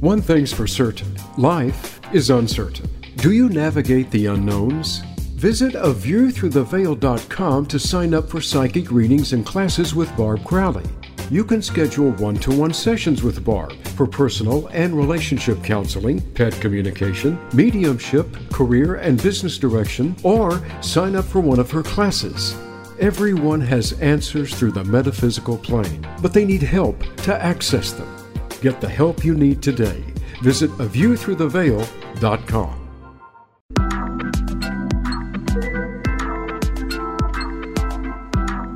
[0.02, 2.90] One thing's for certain life is uncertain.
[3.18, 5.02] Do you navigate the unknowns?
[5.36, 10.86] Visit aviewthroughtheveil.com to sign up for psychic readings and classes with Barb Crowley.
[11.32, 16.52] You can schedule one to one sessions with Barb for personal and relationship counseling, pet
[16.60, 22.54] communication, mediumship, career and business direction, or sign up for one of her classes.
[23.00, 28.14] Everyone has answers through the metaphysical plane, but they need help to access them.
[28.62, 30.04] Get the help you need today.
[30.42, 32.81] Visit aviewthroughtheveil.com.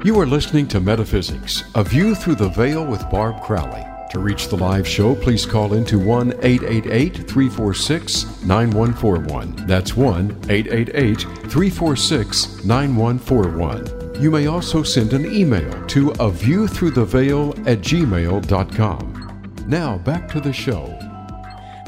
[0.05, 3.83] You are listening to Metaphysics, A View Through the Veil with Barb Crowley.
[4.11, 9.65] To reach the live show, please call into 1 888 346 9141.
[9.65, 14.21] That's 1 888 346 9141.
[14.21, 19.41] You may also send an email to a view through the veil at gmail.com.
[19.67, 20.85] Now back to the show.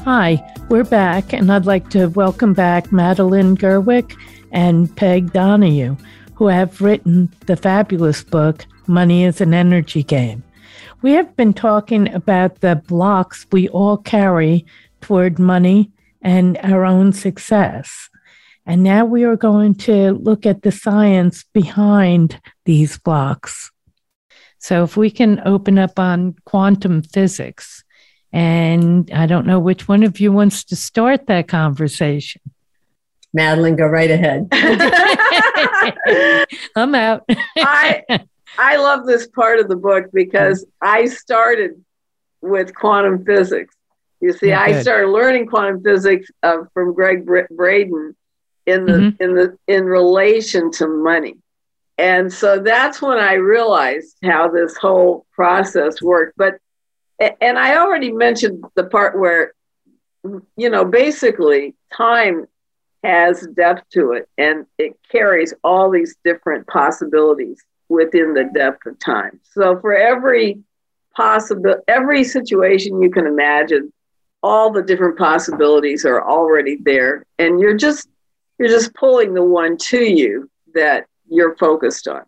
[0.02, 4.12] Hi, we're back, and I'd like to welcome back Madeline Gerwick
[4.50, 5.96] and Peg Donahue,
[6.38, 10.44] who have written the fabulous book, Money is an Energy Game.
[11.02, 14.64] We have been talking about the blocks we all carry
[15.00, 15.90] toward money
[16.22, 18.08] and our own success.
[18.64, 23.72] And now we are going to look at the science behind these blocks.
[24.60, 27.82] So, if we can open up on quantum physics,
[28.32, 32.42] and I don't know which one of you wants to start that conversation.
[33.38, 34.48] Madeline, go right ahead.
[36.76, 37.24] I'm out.
[37.56, 38.02] I
[38.58, 41.82] I love this part of the book because I started
[42.42, 43.74] with quantum physics.
[44.20, 44.82] You see, Yeah, I good.
[44.82, 48.16] started learning quantum physics uh, from Gregg Bra- Braden
[48.66, 49.20] in the Mhm.
[49.20, 51.36] in the in relation to money,
[51.96, 56.34] and so that's when I realized how this whole process worked.
[56.36, 56.58] But
[57.40, 59.52] and I already mentioned the part where
[60.56, 62.46] you know basically time
[63.04, 68.98] has depth to it and it carries all these different possibilities within the depth of
[68.98, 69.40] time.
[69.52, 70.62] So for every
[71.14, 73.92] possible every situation you can imagine,
[74.42, 78.08] all the different possibilities are already there and you're just
[78.58, 82.22] you're just pulling the one to you that you're focused on.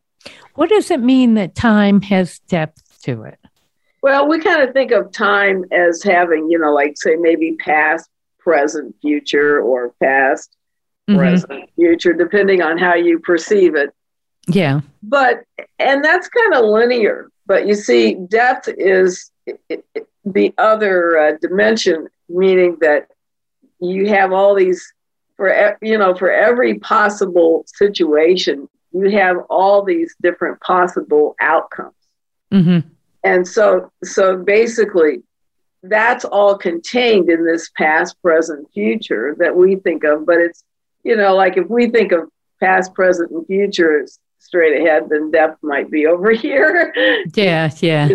[0.55, 3.39] What does it mean that time has depth to it?
[4.03, 8.09] Well, we kind of think of time as having, you know, like say maybe past,
[8.39, 10.57] present, future, or past,
[11.17, 13.95] Present, future, depending on how you perceive it.
[14.49, 14.81] Yeah.
[15.03, 15.45] But,
[15.79, 17.31] and that's kind of linear.
[17.47, 19.31] But you see, depth is
[20.25, 23.09] the other uh, dimension, meaning that
[23.81, 24.93] you have all these,
[25.37, 31.95] for, you know, for every possible situation, you have all these different possible outcomes.
[32.53, 32.89] Mm-hmm.
[33.25, 35.23] And so, so basically,
[35.83, 40.27] that's all contained in this past, present, future that we think of.
[40.27, 40.65] But it's,
[41.05, 42.29] you know, like if we think of
[42.61, 44.07] past, present, and future
[44.39, 46.93] straight ahead, then depth might be over here.
[47.35, 48.09] Yeah, yeah.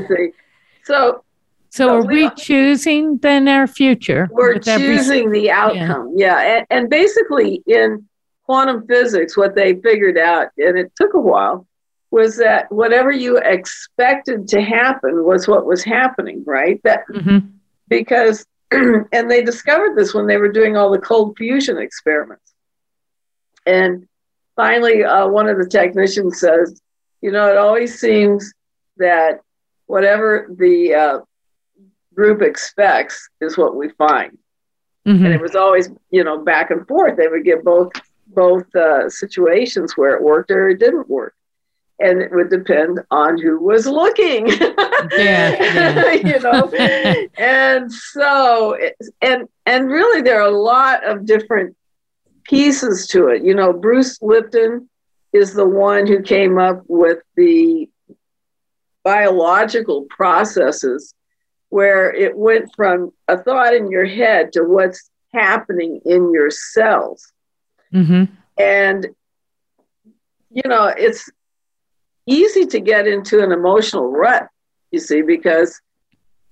[0.84, 1.24] So,
[1.70, 4.30] so are we, we choosing then our future?
[4.32, 6.14] We're choosing every, the outcome.
[6.16, 6.58] Yeah, yeah.
[6.58, 8.08] And, and basically in
[8.46, 11.68] quantum physics, what they figured out, and it took a while,
[12.12, 16.80] was that whatever you expected to happen was what was happening, right?
[16.84, 17.48] That mm-hmm.
[17.90, 22.45] because and they discovered this when they were doing all the cold fusion experiments.
[23.66, 24.08] And
[24.56, 26.82] finally, uh, one of the technicians says,
[27.22, 28.54] "You know, it always seems
[28.98, 29.42] that
[29.88, 31.20] whatever the uh,
[32.14, 34.38] group expects is what we find."
[35.08, 35.26] Mm-hmm.
[35.26, 37.18] And it was always, you know, back and forth.
[37.18, 37.92] They would get both
[38.28, 41.36] both uh, situations where it worked or it didn't work
[42.00, 44.48] and it would depend on who was looking
[45.18, 46.12] yeah, yeah.
[46.14, 46.70] you know
[47.38, 48.78] and so
[49.22, 51.76] and and really there are a lot of different
[52.46, 54.90] pieces to it you know bruce lipton
[55.34, 57.90] is the one who came up with the
[59.04, 61.14] biological processes
[61.70, 67.32] where it went from a thought in your head to what's happening in your cells
[67.94, 68.24] mm-hmm.
[68.58, 69.08] and
[70.52, 71.30] you know it's
[72.26, 74.48] easy to get into an emotional rut,
[74.92, 75.82] you see, because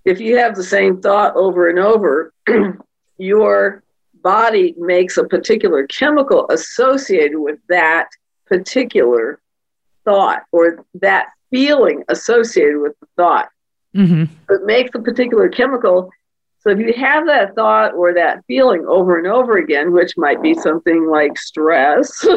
[0.05, 2.33] if you have the same thought over and over,
[3.17, 3.83] your
[4.23, 8.07] body makes a particular chemical associated with that
[8.47, 9.39] particular
[10.05, 13.49] thought or that feeling associated with the thought.
[13.95, 14.23] Mm-hmm.
[14.53, 16.09] It makes a particular chemical.
[16.61, 20.41] So if you have that thought or that feeling over and over again, which might
[20.41, 22.11] be something like stress,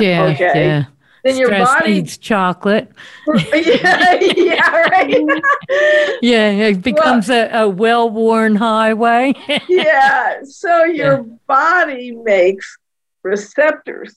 [0.00, 0.84] yeah, okay, yeah
[1.26, 2.90] then your body needs chocolate.
[3.52, 5.24] yeah, yeah, right.
[6.22, 9.34] yeah, it becomes well, a, a well worn highway.
[9.68, 11.36] yeah, so your yeah.
[11.46, 12.78] body makes
[13.22, 14.14] receptors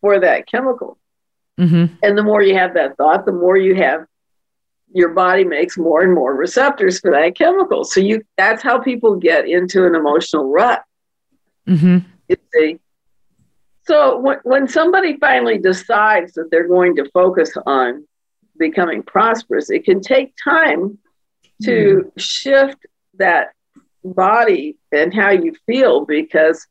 [0.00, 0.98] for that chemical.
[1.58, 1.96] Mm-hmm.
[2.02, 4.06] And the more you have that thought, the more you have
[4.92, 7.84] your body makes more and more receptors for that chemical.
[7.84, 10.84] So you that's how people get into an emotional rut.
[11.66, 11.98] Mm-hmm.
[12.28, 12.78] You see,
[13.88, 18.06] so when, when somebody finally decides that they're going to focus on
[18.58, 20.98] becoming prosperous, it can take time
[21.62, 22.12] to mm.
[22.18, 22.76] shift
[23.14, 23.54] that
[24.04, 26.66] body and how you feel because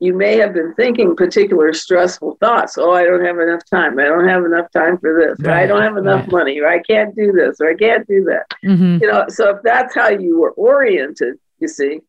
[0.00, 2.78] you may have been thinking particular stressful thoughts.
[2.78, 3.98] Oh, I don't have enough time.
[3.98, 5.46] I don't have enough time for this.
[5.46, 6.32] Right, or I don't have enough right.
[6.32, 6.58] money.
[6.58, 7.60] Or I can't do this.
[7.60, 8.46] Or I can't do that.
[8.64, 9.02] Mm-hmm.
[9.02, 12.00] You know, so if that's how you were oriented, you see,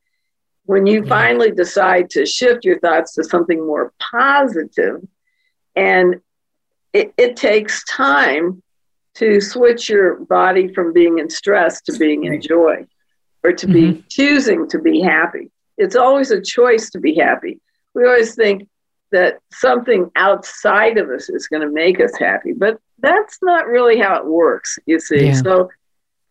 [0.66, 5.02] when you finally decide to shift your thoughts to something more positive,
[5.76, 6.22] and
[6.94, 8.62] it, it takes time
[9.16, 12.86] to switch your body from being in stress to being in joy
[13.44, 13.94] or to mm-hmm.
[13.94, 15.52] be choosing to be happy.
[15.78, 17.60] It's always a choice to be happy.
[17.94, 18.68] We always think
[19.12, 24.00] that something outside of us is going to make us happy, but that's not really
[24.00, 25.28] how it works, you see.
[25.28, 25.34] Yeah.
[25.34, 25.70] So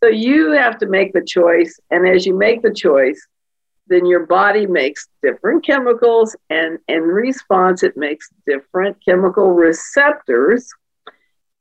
[0.03, 3.25] so you have to make the choice and as you make the choice,
[3.89, 10.69] then your body makes different chemicals and in response it makes different chemical receptors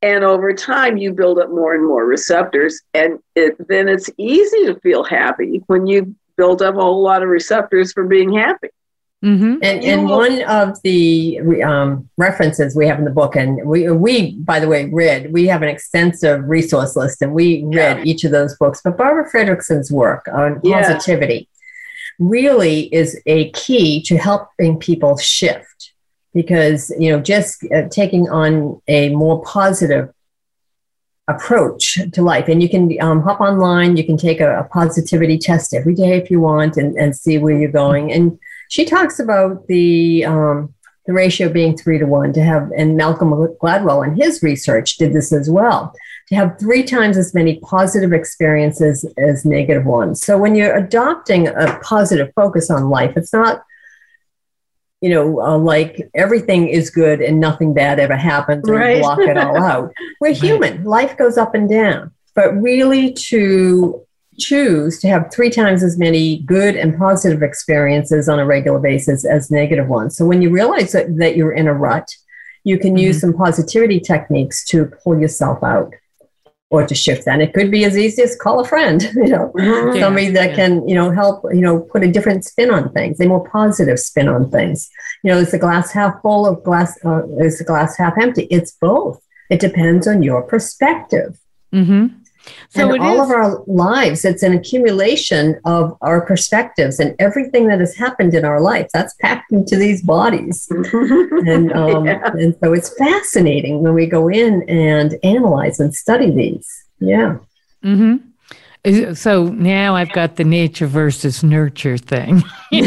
[0.02, 4.66] and over time you build up more and more receptors and it, then it's easy
[4.66, 8.70] to feel happy when you build up a whole lot of receptors for being happy
[9.24, 9.56] mm-hmm.
[9.62, 14.36] and, and one of the um, references we have in the book and we, we
[14.38, 18.04] by the way read we have an extensive resource list and we read yeah.
[18.04, 21.51] each of those books but barbara fredrickson's work on positivity yeah
[22.22, 25.94] really is a key to helping people shift.
[26.34, 30.14] Because you know just uh, taking on a more positive
[31.28, 32.48] approach to life.
[32.48, 36.18] And you can um, hop online you can take a, a, positivity test every day
[36.18, 38.12] if you want and, and see where you're going.
[38.12, 38.39] And
[38.70, 40.74] she talks about the um,
[41.06, 43.32] the ratio being three to one to have and malcolm
[43.62, 45.93] gladwell in his research did this as well
[46.32, 50.24] to have three times as many positive experiences as negative ones.
[50.24, 53.66] So when you're adopting a positive focus on life, it's not,
[55.02, 59.02] you know, uh, like everything is good and nothing bad ever happens and right.
[59.02, 59.92] block it all out.
[60.22, 60.86] We're human.
[60.86, 62.12] Life goes up and down.
[62.34, 64.02] But really to
[64.40, 69.26] choose to have three times as many good and positive experiences on a regular basis
[69.26, 70.16] as negative ones.
[70.16, 72.10] So when you realize that, that you're in a rut,
[72.64, 73.08] you can mm-hmm.
[73.08, 75.94] use some positivity techniques to pull yourself out
[76.72, 77.34] or to shift that.
[77.34, 79.99] And it could be as easy as call a friend, you know, mm-hmm.
[79.99, 80.55] somebody that yeah.
[80.55, 83.99] can, you know, help, you know, put a different spin on things, a more positive
[83.99, 84.89] spin on things.
[85.24, 88.43] You know, is the glass half full of glass, uh, is the glass half empty?
[88.43, 89.22] It's both.
[89.49, 91.38] It depends on your perspective.
[91.74, 92.20] Mm-hmm.
[92.70, 93.30] So and all is.
[93.30, 98.46] of our lives, it's an accumulation of our perspectives and everything that has happened in
[98.46, 98.88] our life.
[98.94, 102.32] That's packed into these bodies, and um, yeah.
[102.34, 106.68] and so it's fascinating when we go in and analyze and study these.
[107.00, 107.38] Yeah.
[107.84, 108.18] Hmm.
[109.14, 112.42] So now I've got the nature versus nurture thing.
[112.74, 112.82] Are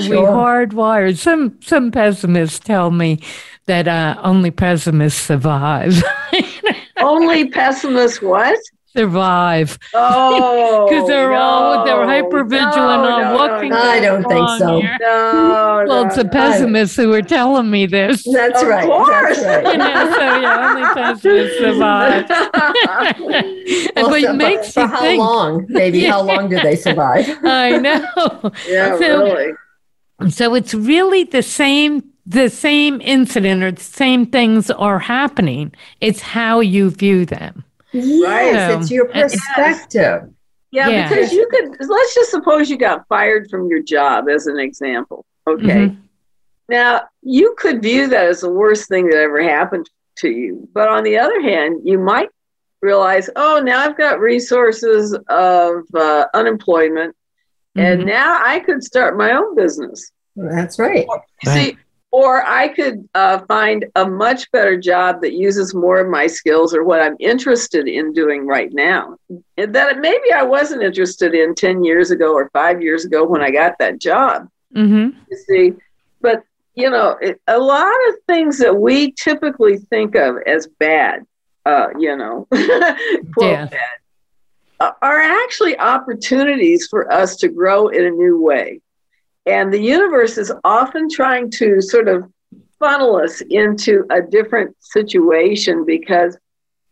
[0.00, 0.08] sure.
[0.08, 1.18] we hardwired?
[1.18, 3.20] Some some pessimists tell me
[3.66, 6.02] that uh, only pessimists survive.
[7.02, 8.58] Only pessimists what?
[8.94, 9.78] Survive.
[9.94, 14.00] Oh, because they're no, all they're hyper vigilant no, on no, what can no, I
[14.00, 14.80] don't think so.
[14.80, 14.98] Here.
[15.00, 18.22] No, well, it's the pessimists who are telling me this.
[18.30, 18.84] That's of right.
[18.84, 19.40] Course.
[19.40, 19.72] That's right.
[19.72, 22.28] you know, so yeah, only pessimists survive.
[23.96, 25.66] well, but it makes for, you for how long?
[25.68, 26.12] Maybe Yeah.
[26.12, 27.26] how long do they survive?
[27.44, 28.52] I know.
[28.68, 29.52] Yeah, So- really.
[30.28, 35.72] So it's really the same the same incident or the same things are happening.
[36.00, 37.64] It's how you view them.
[37.92, 40.30] Yes, So- it's your perspective.
[40.70, 41.08] Yeah, Yeah.
[41.08, 41.76] because you could.
[41.86, 45.26] Let's just suppose you got fired from your job, as an example.
[45.46, 45.88] Okay.
[45.88, 45.96] Mhm.
[46.68, 50.88] Now you could view that as the worst thing that ever happened to you, but
[50.88, 52.30] on the other hand, you might
[52.80, 57.14] realize, oh, now I've got resources of uh, unemployment,
[57.76, 58.06] and Mhm.
[58.06, 60.10] now I could start my own business.
[60.36, 61.06] That's right.
[61.44, 61.76] See,
[62.12, 66.74] or I could uh, find a much better job that uses more of my skills
[66.74, 69.16] or what I'm interested in doing right now.
[69.56, 73.40] And that maybe I wasn't interested in 10 years ago or five years ago when
[73.40, 74.48] I got that job.
[74.76, 75.14] Mhm.
[75.30, 75.72] You see,
[76.20, 76.42] but
[76.74, 81.26] you know, it, a lot of things that we typically think of as bad,
[81.66, 82.46] uh, you know,
[83.34, 83.66] quote Yeah.
[83.66, 83.80] bad,
[84.80, 88.80] uh, are actually opportunities for us to grow in a new way.
[89.46, 92.30] And the universe is often trying to sort of
[92.78, 96.36] funnel us into a different situation because,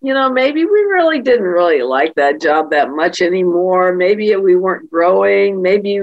[0.03, 3.95] you know, maybe we really didn't really like that job that much anymore.
[3.95, 5.63] Maybe we weren't growing.
[5.63, 6.01] Maybe,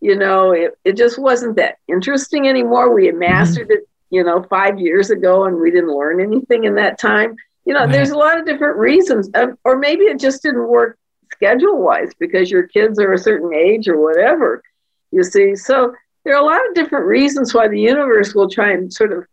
[0.00, 2.94] you know, it, it just wasn't that interesting anymore.
[2.94, 6.74] We had mastered it, you know, five years ago and we didn't learn anything in
[6.76, 7.36] that time.
[7.66, 9.30] You know, there's a lot of different reasons.
[9.34, 10.98] Um, or maybe it just didn't work
[11.30, 14.62] schedule wise because your kids are a certain age or whatever.
[15.12, 15.94] You see, so
[16.24, 19.24] there are a lot of different reasons why the universe will try and sort of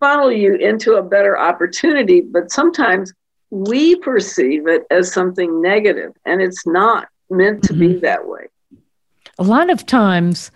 [0.00, 3.12] funnel you into a better opportunity, but sometimes
[3.50, 8.00] we perceive it as something negative, and it's not meant to be mm-hmm.
[8.00, 8.46] that way.
[9.38, 10.50] A lot of times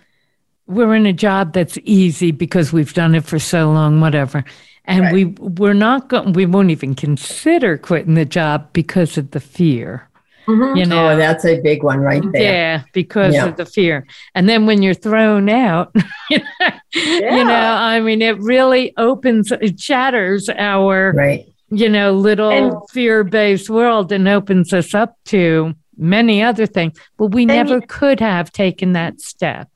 [0.66, 4.44] we're in a job that's easy because we've done it for so long, whatever.
[4.84, 5.12] And Right.
[5.12, 10.08] we we're not going we won't even consider quitting the job because of the fear.
[10.46, 10.76] Mm-hmm.
[10.76, 12.42] You oh, know, Oh, that's a big one right there.
[12.42, 13.46] Yeah, because Yeah.
[13.46, 14.06] of the fear.
[14.34, 15.94] And then when you're thrown out,
[16.30, 21.46] you know, you know, I mean, it really opens, it shatters our, Right.
[21.70, 26.98] you know, little And- fear based world and opens us up to many other things.
[27.18, 29.68] But we never you- could have taken that step.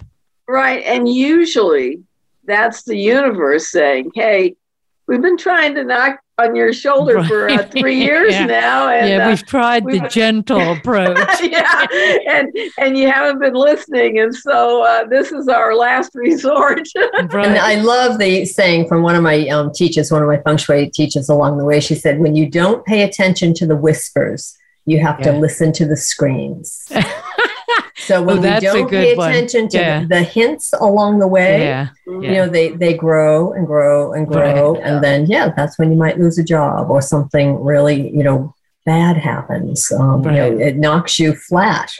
[0.48, 0.82] Right.
[0.84, 2.00] And usually
[2.44, 4.56] that's the universe saying, hey,
[5.06, 8.46] we've been trying to knock on your shoulder for uh, three years Yeah.
[8.46, 8.88] now.
[8.88, 11.16] And, yeah, uh, we've tried the we've- gentle approach.
[11.42, 11.86] yeah,
[12.28, 16.82] and and you haven't been listening, and so uh, this is our last resort.
[17.14, 20.56] And I love the saying from one of my um, teachers, one of my feng
[20.56, 21.80] shui teachers along the way.
[21.80, 24.56] She said, when you don't pay attention to the whispers,
[24.86, 25.32] you have Yeah.
[25.32, 26.90] to listen to the screams.
[28.06, 29.30] So when Oh, we don't good pay one.
[29.30, 30.04] attention to Yeah.
[30.08, 31.88] the hints along the way, yeah.
[32.06, 34.76] you know, they, they grow and grow and grow.
[34.76, 38.54] And then, yeah, that's when you might lose a job or something really, you know,
[38.86, 39.90] bad happens.
[39.92, 41.90] Um, You know, it knocks you flat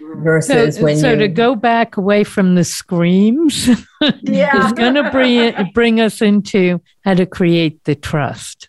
[0.00, 0.18] Mm-hmm.
[0.18, 3.68] So, versus when so you to go back away from the screams
[4.22, 4.66] Yeah.
[4.66, 8.68] is going to bring it, bring us into how to create the trust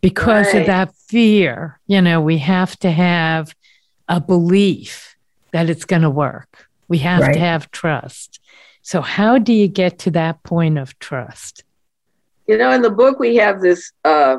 [0.00, 0.60] because Right.
[0.62, 1.78] of that fear.
[1.86, 3.54] You know, we have to have
[4.08, 5.09] a belief
[5.52, 6.68] that it's going to work.
[6.88, 7.34] We have Right.
[7.34, 8.40] to have trust.
[8.82, 11.64] So, how do you get to that point of trust?
[12.46, 14.38] You know, in the book we have this uh,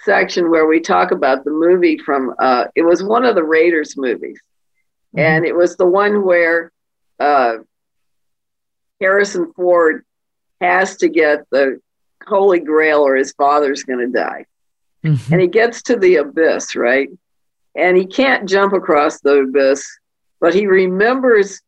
[0.00, 2.34] section where we talk about the movie from.
[2.38, 4.40] Uh, it was one of the Raiders movies,
[5.16, 6.70] and it was the one where
[7.18, 7.56] uh,
[9.00, 10.04] Harrison Ford
[10.60, 11.80] has to get the
[12.26, 14.46] Holy Grail, or his father's going to die.
[15.02, 15.32] Mhm.
[15.32, 17.08] and he gets to the abyss, right?
[17.74, 19.82] And he can't jump across the abyss,
[20.40, 21.60] but he remembers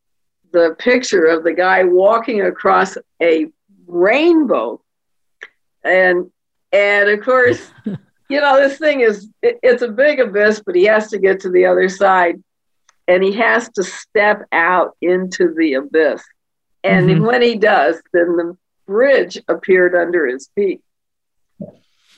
[0.51, 3.47] the picture of the guy walking across a
[3.87, 4.81] rainbow.
[5.83, 6.31] And
[6.71, 10.85] and of course, you know, this thing is it, it's a big abyss, but he
[10.85, 12.41] has to get to the other side
[13.07, 16.23] and he has to step out into the abyss.
[16.83, 17.25] And mm-hmm.
[17.25, 20.81] when he does, then the bridge appeared under his feet.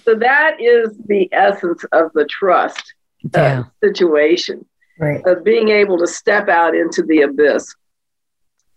[0.03, 2.93] So that is the essence of the trust
[3.35, 3.63] uh, yeah.
[3.83, 4.65] situation
[4.99, 5.25] right.
[5.25, 7.73] of being able to step out into the abyss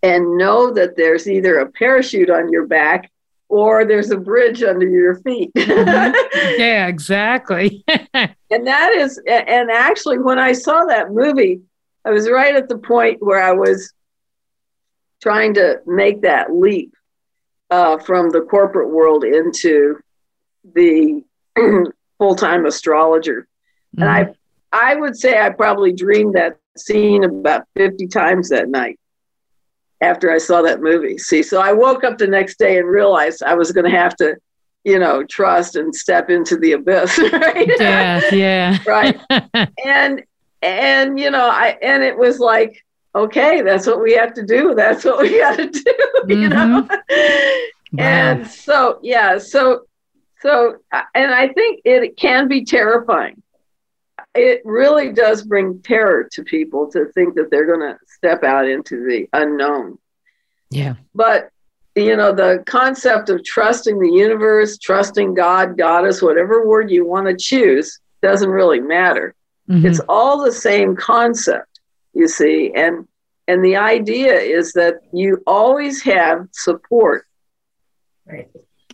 [0.01, 3.11] and know that there's either a parachute on your back
[3.49, 5.51] or there's a bridge under your feet.
[5.55, 6.59] mm-hmm.
[6.59, 7.83] Yeah, exactly.
[8.13, 11.61] and that is, and actually, when I saw that movie,
[12.05, 13.93] I was right at the point where I was
[15.21, 16.93] trying to make that leap
[17.69, 19.99] uh, from the corporate world into
[20.73, 21.23] the
[22.17, 23.47] full time astrologer.
[23.97, 24.01] Mm-hmm.
[24.01, 24.33] And I,
[24.71, 28.99] I would say I probably dreamed that scene about 50 times that night
[30.01, 31.17] after I saw that movie.
[31.17, 34.15] See, so I woke up the next day and realized I was going to have
[34.17, 34.35] to,
[34.83, 37.17] you know, trust and step into the abyss.
[37.31, 37.69] Right?
[37.79, 38.77] Yeah, yeah.
[38.85, 39.19] right.
[39.85, 40.23] And
[40.61, 42.83] and you know, I and it was like,
[43.15, 44.75] okay, that's what we have to do.
[44.75, 45.83] That's what we got to do.
[46.19, 46.41] Mm-hmm.
[46.41, 46.87] You know.
[47.93, 48.03] Wow.
[48.05, 49.85] And so yeah, so
[50.41, 53.41] so and I think it can be terrifying
[54.35, 58.67] it really does bring terror to people to think that they're going to step out
[58.67, 59.97] into the unknown.
[60.69, 60.95] Yeah.
[61.15, 61.49] But,
[61.95, 67.27] you know, the concept of trusting the universe, trusting God, Goddess, whatever word you want
[67.27, 69.33] to choose, doesn't really matter.
[69.69, 69.87] Mm-hmm.
[69.87, 71.79] It's all the same concept,
[72.13, 72.71] you see.
[72.75, 73.07] And
[73.47, 77.25] and the idea is that you always have support.
[78.27, 78.47] Right.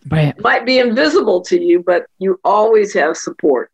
[0.08, 0.28] Right.
[0.28, 3.70] It might be invisible to you, but you always have support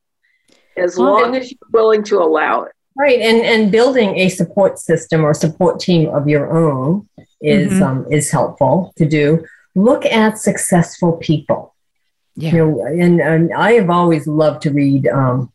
[0.77, 2.73] as well, long as you're willing to allow it.
[2.97, 7.09] Right, and and building a support system or support team of your own
[7.41, 7.83] is mm-hmm.
[7.83, 9.45] um, is helpful to do.
[9.75, 11.75] Look at successful people.
[12.37, 12.53] Yeah.
[12.53, 15.53] You know, and, and I have always loved to read um,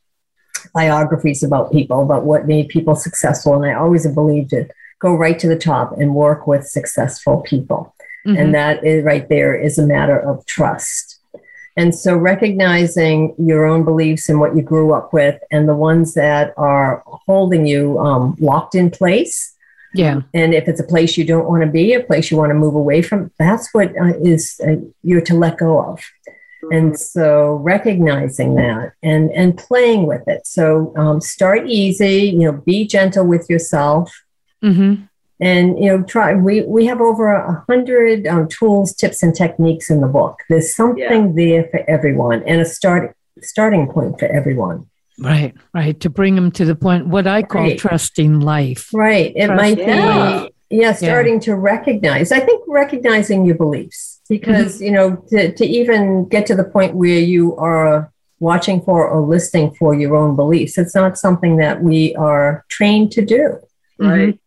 [0.74, 4.72] biographies about people, about what made people successful, and I always have believed it.
[5.00, 7.96] Go right to the top and work with successful people,
[8.26, 8.36] mm-hmm.
[8.36, 11.17] and that is right there is a matter of trust
[11.78, 16.16] and so recognizing your own beliefs and what you grew up with and the ones
[16.16, 19.56] that are holding you um, locked in place.
[19.94, 20.22] Yeah.
[20.34, 22.56] And if it's a place you don't want to be, a place you want to
[22.56, 26.04] move away from, that's what uh, is uh, you're to let go of.
[26.72, 30.46] And so recognizing that and, and playing with it.
[30.46, 34.12] So um, start easy, you know, be gentle with yourself.
[34.64, 35.04] Mm-hmm
[35.40, 39.90] and you know try we we have over a hundred um, tools tips and techniques
[39.90, 41.34] in the book there's something yeah.
[41.36, 44.86] there for everyone and a start starting point for everyone
[45.20, 47.78] right right to bring them to the point what i call right.
[47.78, 50.48] trusting life right it Trust, might yeah.
[50.70, 51.40] be yeah starting yeah.
[51.40, 54.84] to recognize i think recognizing your beliefs because mm-hmm.
[54.86, 59.22] you know to, to even get to the point where you are watching for or
[59.22, 63.58] listening for your own beliefs it's not something that we are trained to do
[64.00, 64.38] right mm-hmm.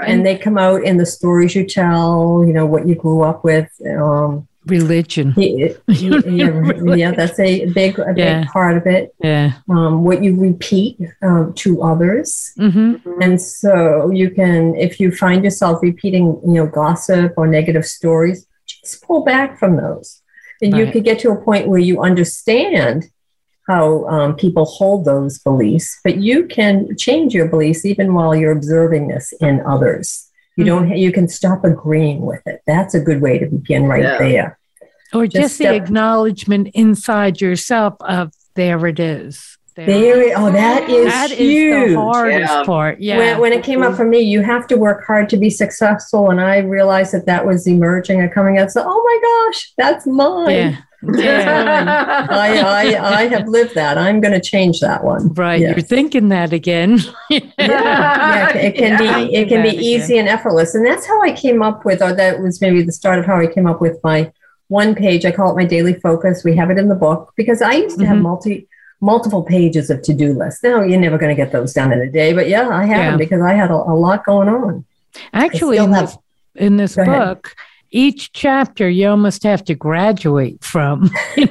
[0.00, 0.08] Right.
[0.08, 3.44] And they come out in the stories you tell, you know, what you grew up
[3.44, 3.68] with.
[3.86, 5.34] Um, religion.
[5.36, 8.40] Yeah, yeah, yeah, that's a big, a yeah.
[8.40, 9.14] big part of it.
[9.22, 9.52] Yeah.
[9.68, 12.52] Um, what you repeat um, to others.
[12.58, 13.20] Mm-hmm.
[13.20, 18.46] And so you can, if you find yourself repeating, you know, gossip or negative stories,
[18.66, 20.22] just pull back from those.
[20.62, 20.86] And right.
[20.86, 23.10] you could get to a point where you understand
[23.70, 28.52] how um, people hold those beliefs, but you can change your beliefs even while you're
[28.52, 30.28] observing this in others.
[30.56, 30.88] You mm-hmm.
[30.88, 30.98] don't.
[30.98, 32.60] You can stop agreeing with it.
[32.66, 34.18] That's a good way to begin right yeah.
[34.18, 34.58] there.
[35.12, 39.58] Or just, just the acknowledgement inside yourself of there it is.
[39.86, 41.88] There, there oh, that is that huge.
[41.88, 42.64] Is the hardest yeah.
[42.64, 43.00] part.
[43.00, 43.18] Yeah.
[43.18, 46.30] When, when, it came up for me, you have to work hard to be successful,
[46.30, 48.70] and I realized that that was emerging and coming out.
[48.70, 50.50] So, oh my gosh, that's mine.
[50.50, 50.76] Yeah.
[51.02, 52.26] Yeah.
[52.30, 53.96] I, I, I have lived that.
[53.96, 55.32] I'm going to change that one.
[55.32, 55.60] Right.
[55.60, 55.76] Yes.
[55.76, 56.98] You're thinking that again.
[57.30, 57.40] yeah.
[57.58, 58.56] yeah.
[58.56, 60.26] It can yeah, be, it can be easy again.
[60.26, 60.74] and effortless.
[60.74, 63.38] And that's how I came up with, or that was maybe the start of how
[63.38, 64.30] I came up with my
[64.68, 65.24] one page.
[65.24, 66.44] I call it my daily focus.
[66.44, 68.22] We have it in the book because I used to have mm-hmm.
[68.22, 68.68] multi,
[69.00, 70.62] multiple pages of to-do lists.
[70.62, 72.96] Now you're never going to get those done in a day, but yeah, I have
[72.96, 73.10] yeah.
[73.10, 74.84] them because I had a, a lot going on.
[75.32, 76.18] Actually, in, have, this,
[76.54, 77.56] in this book, ahead
[77.92, 81.10] each chapter you almost have to graduate from.
[81.36, 81.50] well,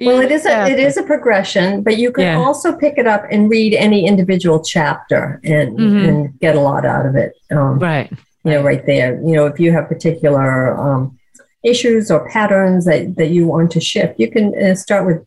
[0.00, 2.38] it is a it is a progression, but you can yeah.
[2.38, 6.08] also pick it up and read any individual chapter and, mm-hmm.
[6.08, 7.36] and get a lot out of it.
[7.50, 8.10] Um, right.
[8.44, 9.20] You know, right there.
[9.20, 11.18] You know, if you have particular um,
[11.62, 15.26] issues or patterns that, that you want to shift, you can uh, start with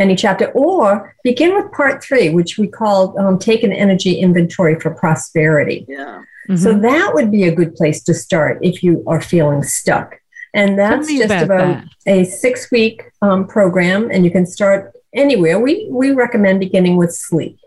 [0.00, 4.80] any chapter or begin with part three, which we call um, take an energy inventory
[4.80, 5.84] for prosperity.
[5.88, 6.22] Yeah.
[6.48, 6.56] Mm-hmm.
[6.56, 10.16] So that would be a good place to start if you are feeling stuck.
[10.52, 11.88] And that's just about, about that.
[12.06, 15.60] a six week um, program, and you can start anywhere.
[15.60, 17.58] We, we recommend beginning with sleep.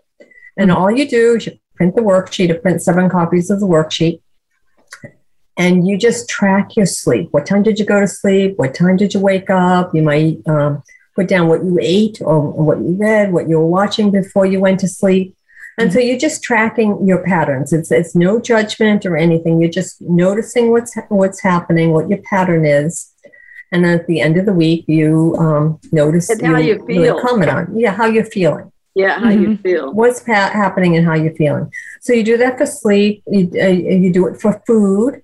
[0.58, 0.78] And mm-hmm.
[0.78, 4.20] all you do is you print the worksheet, you print seven copies of the worksheet,
[5.56, 7.28] and you just track your sleep.
[7.30, 8.58] What time did you go to sleep?
[8.58, 9.94] What time did you wake up?
[9.94, 10.82] You might um,
[11.14, 14.60] put down what you ate or what you read, what you were watching before you
[14.60, 15.36] went to sleep.
[15.78, 17.72] And so you're just tracking your patterns.
[17.72, 19.60] It's it's no judgment or anything.
[19.60, 23.12] You're just noticing what's what's happening, what your pattern is,
[23.72, 26.86] and then at the end of the week, you um, notice and how you, you
[26.86, 27.20] feel.
[27.20, 28.70] comment on yeah how you're feeling.
[28.94, 29.42] Yeah, how mm-hmm.
[29.42, 29.92] you feel.
[29.92, 31.72] What's pa- happening and how you're feeling.
[32.00, 33.24] So you do that for sleep.
[33.26, 35.23] You uh, you do it for food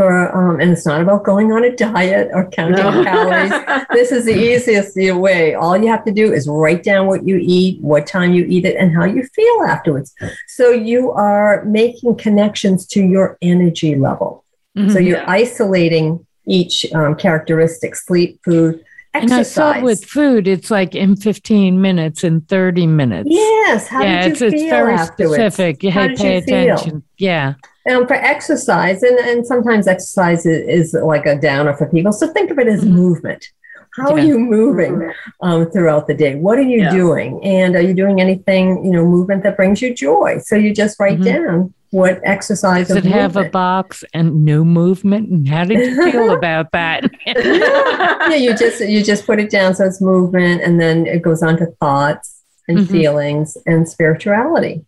[0.00, 3.04] for um, and it's not about going on a diet or counting no.
[3.04, 3.50] calories
[3.92, 7.38] this is the easiest way all you have to do is write down what you
[7.38, 10.14] eat what time you eat it and how you feel afterwards
[10.48, 14.42] so you are making connections to your energy level
[14.74, 14.88] mm-hmm.
[14.88, 15.30] so you're yeah.
[15.30, 18.82] isolating each um, characteristic sleep food
[19.12, 19.30] Exercise.
[19.30, 23.28] And I saw with food, it's like in 15 minutes, in 30 minutes.
[23.28, 23.88] Yes.
[23.88, 25.34] How yeah, it's, it's very afterwards?
[25.34, 25.82] specific.
[25.82, 26.90] You have to pay attention.
[26.90, 27.02] Feel?
[27.18, 27.54] Yeah.
[27.86, 32.12] And for exercise, and, and sometimes exercise is, is like a downer for people.
[32.12, 32.94] So think of it as mm-hmm.
[32.94, 33.48] movement.
[33.96, 34.22] How yeah.
[34.22, 36.36] are you moving um, throughout the day?
[36.36, 36.90] What are you yeah.
[36.92, 37.42] doing?
[37.42, 40.38] And are you doing anything, you know, movement that brings you joy?
[40.38, 41.46] So you just write mm-hmm.
[41.46, 43.20] down what exercise does it movement.
[43.20, 48.56] have a box and no movement and how did you feel about that yeah you
[48.56, 51.66] just you just put it down so it's movement and then it goes on to
[51.80, 52.92] thoughts and mm-hmm.
[52.92, 54.84] feelings and spirituality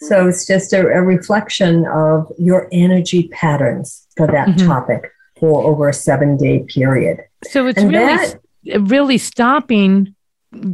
[0.00, 4.66] so it's just a, a, reflection of your energy patterns for that mm-hmm.
[4.66, 10.14] topic for over a seven day period so it's and really that, really stopping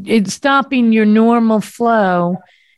[0.05, 2.37] it's stopping your normal flow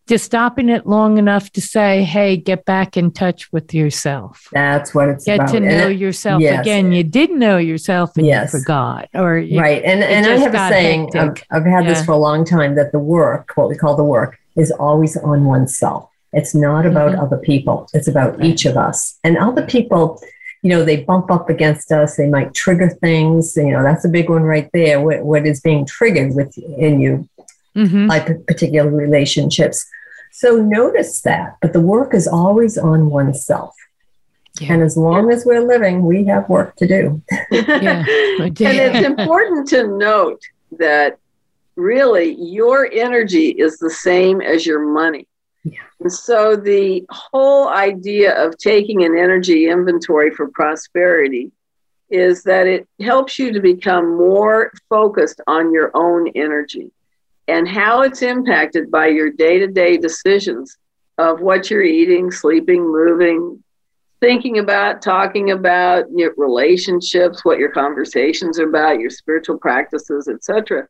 [0.09, 4.49] just stopping it long enough to say, hey, get back in touch with yourself.
[4.53, 5.39] That's what it's about.
[5.39, 5.53] get about.
[5.53, 6.61] to know it, yourself yes.
[6.61, 6.93] again.
[6.93, 8.53] You did know yourself and yes.
[8.53, 9.09] you forgot.
[9.15, 9.83] Or you, right.
[9.85, 11.95] And and I have a saying, I've, I've, had yeah.
[11.95, 15.17] this for a long time, that the work, what we call the work, is always
[15.17, 16.09] on oneself.
[16.33, 17.21] It's not about mm-hmm.
[17.21, 17.89] other people.
[17.93, 18.47] It's about right.
[18.47, 19.19] each of us.
[19.23, 20.21] And other people,
[20.63, 22.17] you know, they bump up against us.
[22.17, 23.55] They might trigger things.
[23.57, 25.01] You know, that's a big one right there.
[25.01, 27.29] what, what is being triggered within you,
[27.75, 28.07] mm-hmm.
[28.07, 29.87] like particular relationships
[30.35, 33.77] so notice that, but the work is always on oneself.
[34.61, 34.73] Yeah.
[34.73, 35.37] And as long yeah.
[35.37, 37.23] as we're living, we have work to do.
[37.51, 38.05] yeah.
[38.09, 40.41] and it's important to note
[40.79, 41.19] that
[41.77, 45.29] really your energy is the same as your money.
[45.65, 45.81] Yeah.
[46.01, 51.53] And so the whole idea of taking an energy inventory for prosperity
[52.09, 56.91] is that it helps you to become more focused on your own energy
[57.53, 60.79] and how it's impacted by your day to day decisions
[61.19, 63.63] of what you're eating, sleeping, moving,
[64.21, 70.89] thinking about, talking about your relationships, what your conversations are about, your spiritual practices, etc.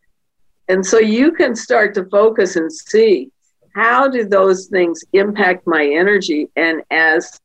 [0.68, 3.32] And so you can start to focus and see
[3.74, 7.40] how do those things impact my energy and as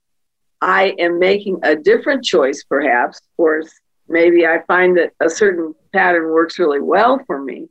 [0.62, 3.64] I am making a different choice perhaps or
[4.08, 7.68] maybe I find that a certain pattern works really well for me,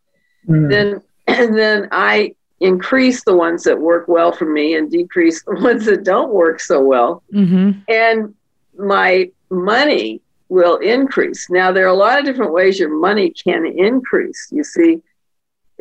[0.49, 0.69] mm.
[0.69, 5.55] then and then I increase the ones that work well for me and decrease the
[5.61, 7.23] ones that don't work so well.
[7.33, 7.81] Mm-hmm.
[7.89, 8.35] And
[8.79, 11.51] my money will increase.
[11.51, 14.49] Now, there are a lot of different ways your money can increase.
[14.51, 15.03] You see,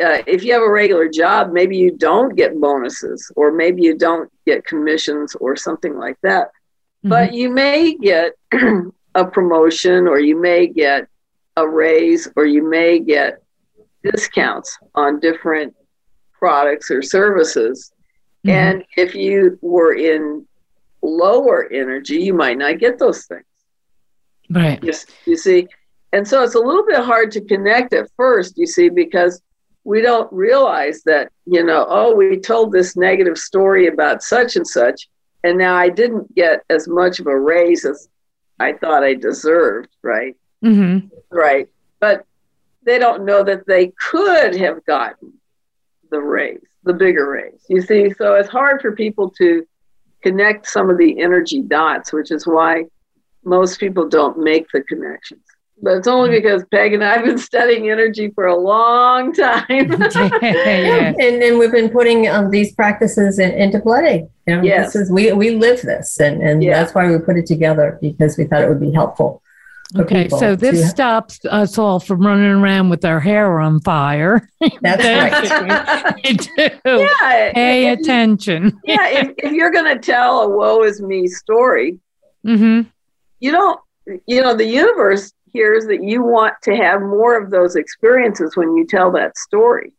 [0.03, 3.97] uh, if you have a regular job, maybe you don't get bonuses, or maybe you
[3.97, 6.47] don't get commissions, or something like that.
[6.47, 7.09] Mm-hmm.
[7.09, 8.33] But you may get
[9.15, 11.07] a promotion, or you may get
[11.55, 13.41] a raise, or you may get
[14.11, 15.75] discounts on different
[16.31, 17.91] products or services.
[18.45, 18.49] Mm-hmm.
[18.49, 20.45] And if you were in
[21.01, 23.45] lower energy, you might not get those things.
[24.49, 24.83] Right.
[24.83, 24.93] You,
[25.25, 25.67] you see?
[26.13, 29.41] And so it's a little bit hard to connect at first, you see, because
[29.83, 34.67] we don't realize that, you know, oh, we told this negative story about such and
[34.67, 35.07] such,
[35.43, 38.07] and now I didn't get as much of a raise as
[38.59, 40.35] I thought I deserved, right?
[40.63, 41.07] Mm-hmm.
[41.29, 41.67] Right.
[41.99, 42.25] But
[42.85, 45.33] they don't know that they could have gotten
[46.11, 47.65] the raise, the bigger raise.
[47.67, 49.67] You see, so it's hard for people to
[50.21, 52.85] connect some of the energy dots, which is why
[53.43, 55.41] most people don't make the connections.
[55.81, 59.65] But it's only because Peg and I have been studying energy for a long time.
[59.69, 61.13] yeah.
[61.19, 64.27] and, and we've been putting um, these practices in, into play.
[64.47, 64.93] You know, yes.
[64.93, 66.79] this is we, we live this and, and yeah.
[66.79, 69.41] that's why we put it together because we thought it would be helpful.
[69.97, 74.49] Okay, so this to, stops us all from running around with our hair on fire.
[74.81, 76.49] That's right.
[76.85, 78.79] yeah, Pay if, attention.
[78.83, 81.99] yeah, if, if you're going to tell a woe is me story,
[82.45, 82.87] mm-hmm.
[83.39, 83.79] you don't,
[84.27, 88.75] you know, the universe hears that you want to have more of those experiences when
[88.75, 89.93] you tell that story.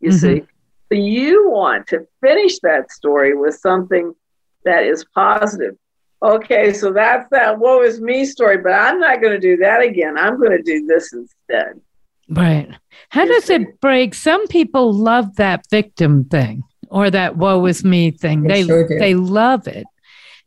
[0.00, 0.18] You mm-hmm.
[0.18, 0.46] see,
[0.90, 4.14] so you want to finish that story with something
[4.64, 5.76] that is positive.
[6.24, 9.82] Okay, so that's that woe is me story, but I'm not going to do that
[9.82, 10.16] again.
[10.16, 11.78] I'm going to do this instead.
[12.30, 12.70] Right.
[13.10, 14.14] How does it break?
[14.14, 18.42] Some people love that victim thing or that woe is me thing.
[18.42, 19.84] They they, sure they love it.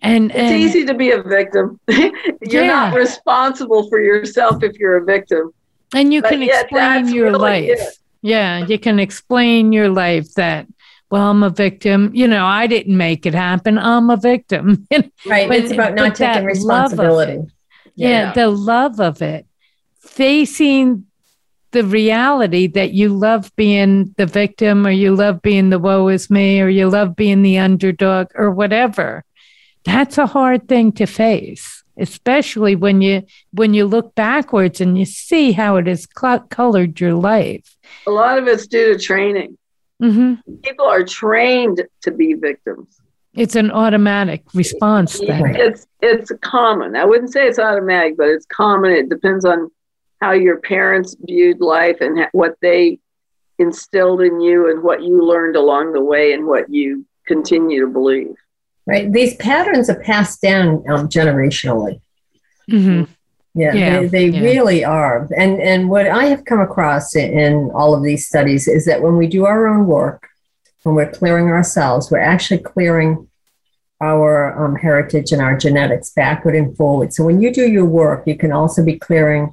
[0.02, 1.80] And it's and, easy to be a victim.
[1.88, 2.68] you're yeah.
[2.68, 5.52] not responsible for yourself if you're a victim.
[5.94, 7.80] And you but can explain your really life.
[7.80, 8.00] It.
[8.22, 10.68] Yeah, you can explain your life that
[11.10, 12.12] well, I'm a victim.
[12.14, 13.78] You know, I didn't make it happen.
[13.78, 14.88] I'm a victim.
[15.26, 15.48] right.
[15.48, 17.52] But, it's about not taking responsibility.
[17.96, 18.10] Yeah.
[18.10, 19.48] yeah, the love of it,
[20.00, 21.08] facing
[21.72, 26.30] the reality that you love being the victim or you love being the woe is
[26.30, 29.24] me or you love being the underdog or whatever.
[29.84, 35.06] That's a hard thing to face, especially when you when you look backwards and you
[35.06, 37.78] see how it has cl- colored your life.
[38.06, 39.58] A lot of it's due to training.
[40.02, 40.56] Mm-hmm.
[40.64, 43.02] People are trained to be victims.
[43.34, 45.20] It's an automatic response.
[45.20, 45.56] Then.
[45.56, 46.96] It's it's common.
[46.96, 48.92] I wouldn't say it's automatic, but it's common.
[48.92, 49.70] It depends on
[50.22, 53.00] how your parents viewed life and what they
[53.60, 57.88] instilled in you and what you learned along the way and what you continue to
[57.88, 58.36] believe.
[58.86, 59.12] Right.
[59.12, 62.02] These patterns are passed down um, generationally.
[62.72, 63.12] Mm-hmm.
[63.58, 64.42] Yeah, yeah, they, they yeah.
[64.42, 65.28] really are.
[65.36, 69.02] And and what I have come across in, in all of these studies is that
[69.02, 70.30] when we do our own work,
[70.84, 73.28] when we're clearing ourselves, we're actually clearing
[74.00, 77.14] our um, heritage and our genetics backward and forward.
[77.14, 79.52] So when you do your work, you can also be clearing,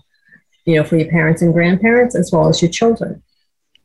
[0.66, 3.22] you know, for your parents and grandparents as well as your children.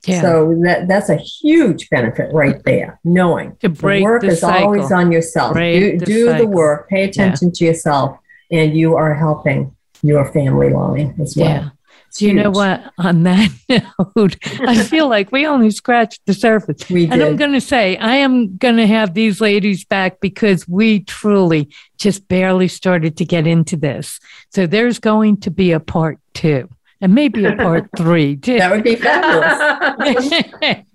[0.06, 0.22] Yeah.
[0.22, 3.00] So that that's a huge benefit right there.
[3.06, 4.66] Knowing to break the work the is cycle.
[4.66, 5.54] always on yourself.
[5.54, 7.54] Break do the, do the work, pay attention yeah.
[7.56, 8.20] to yourself,
[8.52, 11.48] and you are helping your family line as well.
[11.48, 11.70] Yeah.
[12.16, 12.92] Do you know what?
[12.98, 13.52] On that
[14.16, 16.90] note, I feel like we only scratched the surface.
[16.90, 17.14] We did.
[17.14, 21.02] And I'm going to say, I am going to have these ladies back because we
[21.02, 24.20] truly just barely started to get into this.
[24.52, 26.68] So there's going to be a part two
[27.02, 28.58] and maybe a part three too.
[28.58, 30.30] That would be fabulous.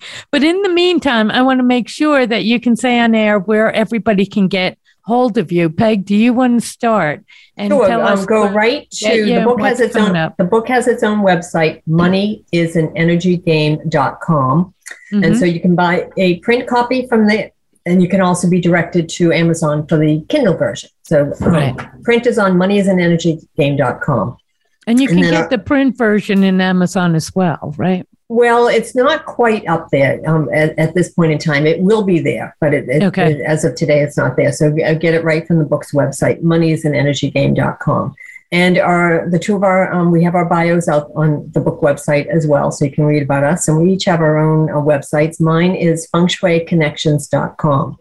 [0.30, 3.38] but in the meantime, I want to make sure that you can say on air
[3.38, 5.70] where everybody can get hold of you.
[5.70, 7.24] Peg, do you want to start?
[7.56, 7.86] And sure.
[7.86, 10.36] tell um, us go right to the book has its own up.
[10.36, 14.74] the book has its own website, moneyisanenergygame.com.
[15.12, 15.24] Mm-hmm.
[15.24, 17.50] And so you can buy a print copy from the
[17.86, 20.88] and you can also be directed to Amazon for the Kindle version.
[21.02, 21.76] So um, right.
[22.02, 24.38] print is on moneyisanenergygame.com.
[24.86, 28.08] And you can and get the print version in Amazon as well, right?
[28.28, 31.66] Well, it's not quite up there um, at, at, this point in time.
[31.66, 33.32] It will be there, but it, it, okay.
[33.32, 34.50] it, as of today, it's not there.
[34.50, 38.14] So I get it right from the book's website, moneyisanenergygame.com.
[38.50, 41.80] And our the two of our um, we have our bios out on the book
[41.80, 43.68] website as well, so you can read about us.
[43.68, 45.40] And we each have our own uh, websites.
[45.40, 47.98] Mine is fengshuiconnections.com.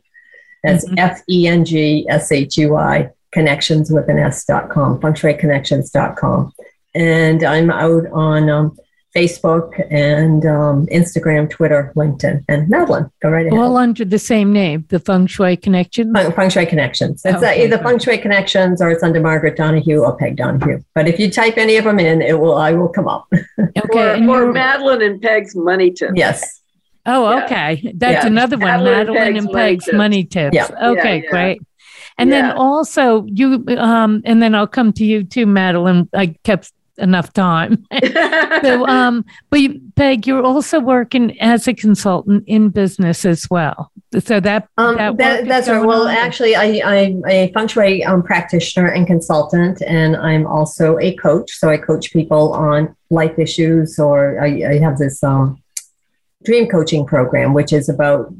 [0.63, 0.99] That's mm-hmm.
[0.99, 6.53] F E N G S H U I connections with an S.com, fengshuiconnections.com.
[6.95, 8.77] And I'm out on um,
[9.15, 13.11] Facebook and um, Instagram, Twitter, LinkedIn, and Madeline.
[13.21, 13.59] Go right ahead.
[13.59, 16.11] All under the same name, the Feng Shui Connections?
[16.15, 17.21] Feng, Feng Shui Connections.
[17.23, 20.81] It's uh, okay, either Feng Shui Connections or it's under Margaret Donahue or Peg Donahue.
[20.95, 23.27] But if you type any of them in, it will I will come up.
[23.59, 24.25] okay.
[24.25, 26.13] or, or Madeline and Peg's Money Tips.
[26.15, 26.61] Yes.
[27.05, 27.93] Oh, okay.
[27.95, 28.27] That's yeah.
[28.27, 28.65] another one.
[28.65, 30.55] Madeline, Madeline and Peg's, Peg's Money Tips.
[30.55, 30.69] Yeah.
[30.81, 31.61] Okay, yeah, great.
[32.17, 36.09] And then also you, um, and then I'll come to you too, Madeline.
[36.13, 37.85] I kept enough time.
[38.61, 43.91] so, um, but you, Peg, you're also working as a consultant in business as well.
[44.19, 45.83] So that, um, that, that that's right.
[45.83, 46.15] Well, on.
[46.15, 51.51] actually, I, I'm a feng shui um, practitioner and consultant, and I'm also a coach.
[51.51, 55.61] So I coach people on life issues, or I, I have this um,
[56.43, 58.33] dream coaching program, which is about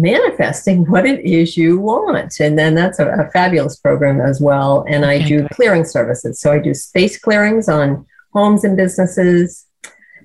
[0.00, 2.40] manifesting what it is you want.
[2.40, 4.84] And then that's a, a fabulous program as well.
[4.88, 6.40] And I do clearing services.
[6.40, 9.66] So I do space clearings on homes and businesses.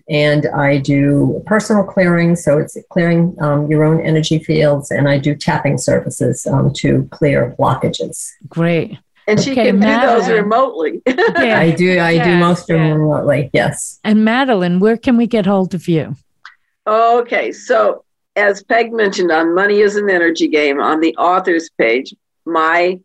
[0.07, 2.35] And I do personal clearing.
[2.35, 4.91] So it's clearing um, your own energy fields.
[4.91, 8.29] And I do tapping services um, to clear blockages.
[8.47, 8.97] Great.
[9.27, 10.19] And she okay, can Madeline.
[10.19, 11.01] do those remotely.
[11.07, 11.59] yeah.
[11.59, 11.97] I do.
[11.97, 13.49] I yeah, do most of them remotely.
[13.53, 13.99] Yes.
[14.03, 16.15] And Madeline, where can we get hold of you?
[16.87, 18.04] Okay, so
[18.35, 22.13] as Peg mentioned on Money is an Energy Game on the author's page,
[22.45, 22.99] my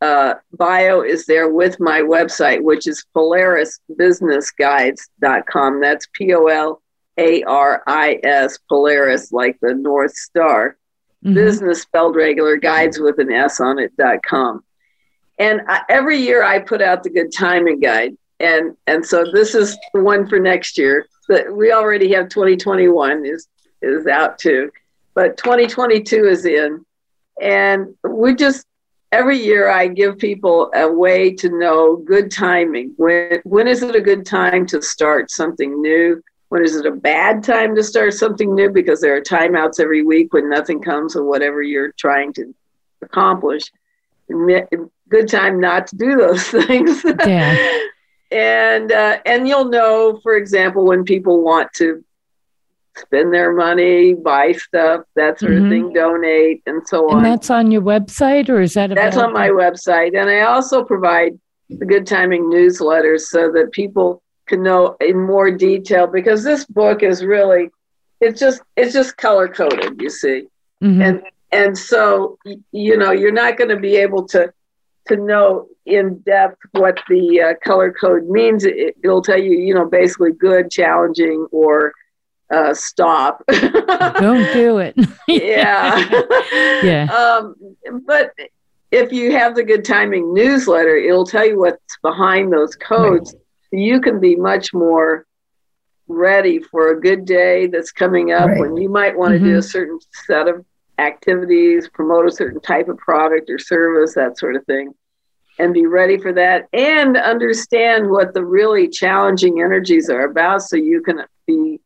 [0.00, 5.80] uh, bio is there with my website, which is polarisbusinessguides.com.
[5.80, 6.80] That's P O L
[7.16, 10.76] A R I S, Polaris, like the North Star.
[11.24, 11.34] Mm-hmm.
[11.34, 14.62] Business spelled regular, guides with an S on it.com.
[15.38, 18.16] And I, every year I put out the good timing guide.
[18.40, 21.06] And, and so this is the one for next year.
[21.30, 23.48] That we already have 2021 is,
[23.84, 24.70] is out too,
[25.14, 26.84] but 2022 is in.
[27.40, 28.66] And we just,
[29.12, 32.94] every year I give people a way to know good timing.
[32.96, 36.22] When, when is it a good time to start something new?
[36.48, 38.70] When is it a bad time to start something new?
[38.70, 42.54] Because there are timeouts every week when nothing comes of whatever you're trying to
[43.02, 43.72] accomplish.
[44.28, 47.02] Good time not to do those things.
[47.26, 47.80] Yeah.
[48.30, 52.04] and uh, and you'll know, for example, when people want to
[52.96, 55.64] spend their money, buy stuff, that sort mm-hmm.
[55.64, 57.18] of thing, donate, and so on.
[57.18, 58.94] And that's on your website, or is that?
[58.94, 61.38] That's on my website, and I also provide
[61.68, 67.02] the Good Timing newsletters so that people can know in more detail because this book
[67.02, 67.70] is really
[68.20, 70.46] it's just it's just color coded you see
[70.82, 71.00] mm-hmm.
[71.00, 71.22] and
[71.52, 72.38] and so
[72.72, 74.52] you know you're not going to be able to
[75.06, 79.74] to know in depth what the uh, color code means it, will tell you you
[79.74, 81.92] know basically good challenging or
[82.52, 83.42] uh, stop.
[83.48, 84.94] Don't do it.
[85.28, 86.08] Yeah.
[86.82, 87.06] Yeah.
[87.06, 87.54] Um,
[88.06, 88.32] but
[88.90, 93.34] if you have the good timing newsletter it'll tell you what's behind those codes.
[93.72, 93.80] Right.
[93.80, 95.26] You can be much more
[96.06, 98.60] ready for a good day that's coming up right.
[98.60, 99.48] when you might want to mm-hmm.
[99.48, 100.64] do a certain set of
[100.98, 104.92] activities, promote a certain type of product or service, that sort of thing,
[105.58, 110.76] and be ready for that and understand what the really challenging energies are about so
[110.76, 111.80] you can be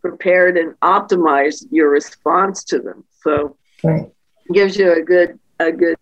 [0.00, 3.04] prepared and optimize your response to them.
[3.22, 4.10] So right.
[4.52, 5.96] gives you a good a good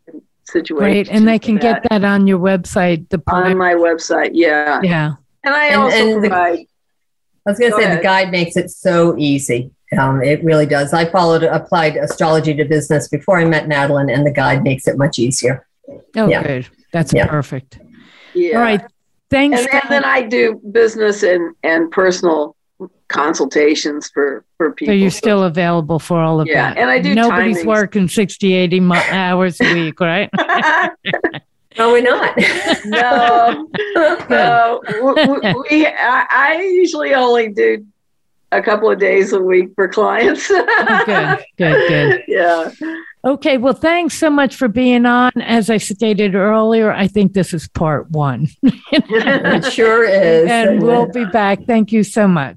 [0.45, 0.85] situation.
[0.85, 1.09] Right.
[1.09, 3.09] And they can get that on your website.
[3.09, 4.81] The on my website, yeah.
[4.83, 5.15] Yeah.
[5.45, 6.59] And I and, also and provide.
[6.59, 6.67] The,
[7.47, 7.99] I was going to say ahead.
[7.99, 9.71] the guide makes it so easy.
[9.99, 10.93] Um, it really does.
[10.93, 14.99] I followed applied astrology to business before I met Madeline, and the guide makes it
[14.99, 15.67] much easier.
[16.15, 16.43] Oh, yeah.
[16.43, 16.69] good.
[16.93, 17.27] That's yeah.
[17.27, 17.79] perfect.
[18.35, 18.57] Yeah.
[18.57, 18.83] All right.
[19.31, 19.61] Thanks.
[19.61, 22.57] And, and, then I do business and and personal
[23.09, 24.93] consultations for for people.
[24.93, 26.79] So you're still available for all of yeah, that.
[26.79, 27.15] and I do.
[27.15, 27.67] Nobody's timings.
[27.67, 28.81] working 60, 80
[29.11, 30.31] hours a week, right?
[31.77, 32.37] No, we're not.
[32.87, 33.69] no,
[34.29, 34.81] no.
[34.91, 37.87] We, we I, I, usually only do
[38.51, 40.49] a couple of days a week for clients.
[40.51, 42.25] oh, good, good, good.
[42.27, 42.73] Yeah.
[43.25, 45.31] Okay, well, thanks so much for being on.
[45.37, 48.49] As I stated earlier, I think this is part one.
[48.63, 50.51] it sure is.
[50.51, 51.65] And we'll be back.
[51.65, 52.57] Thank you so much.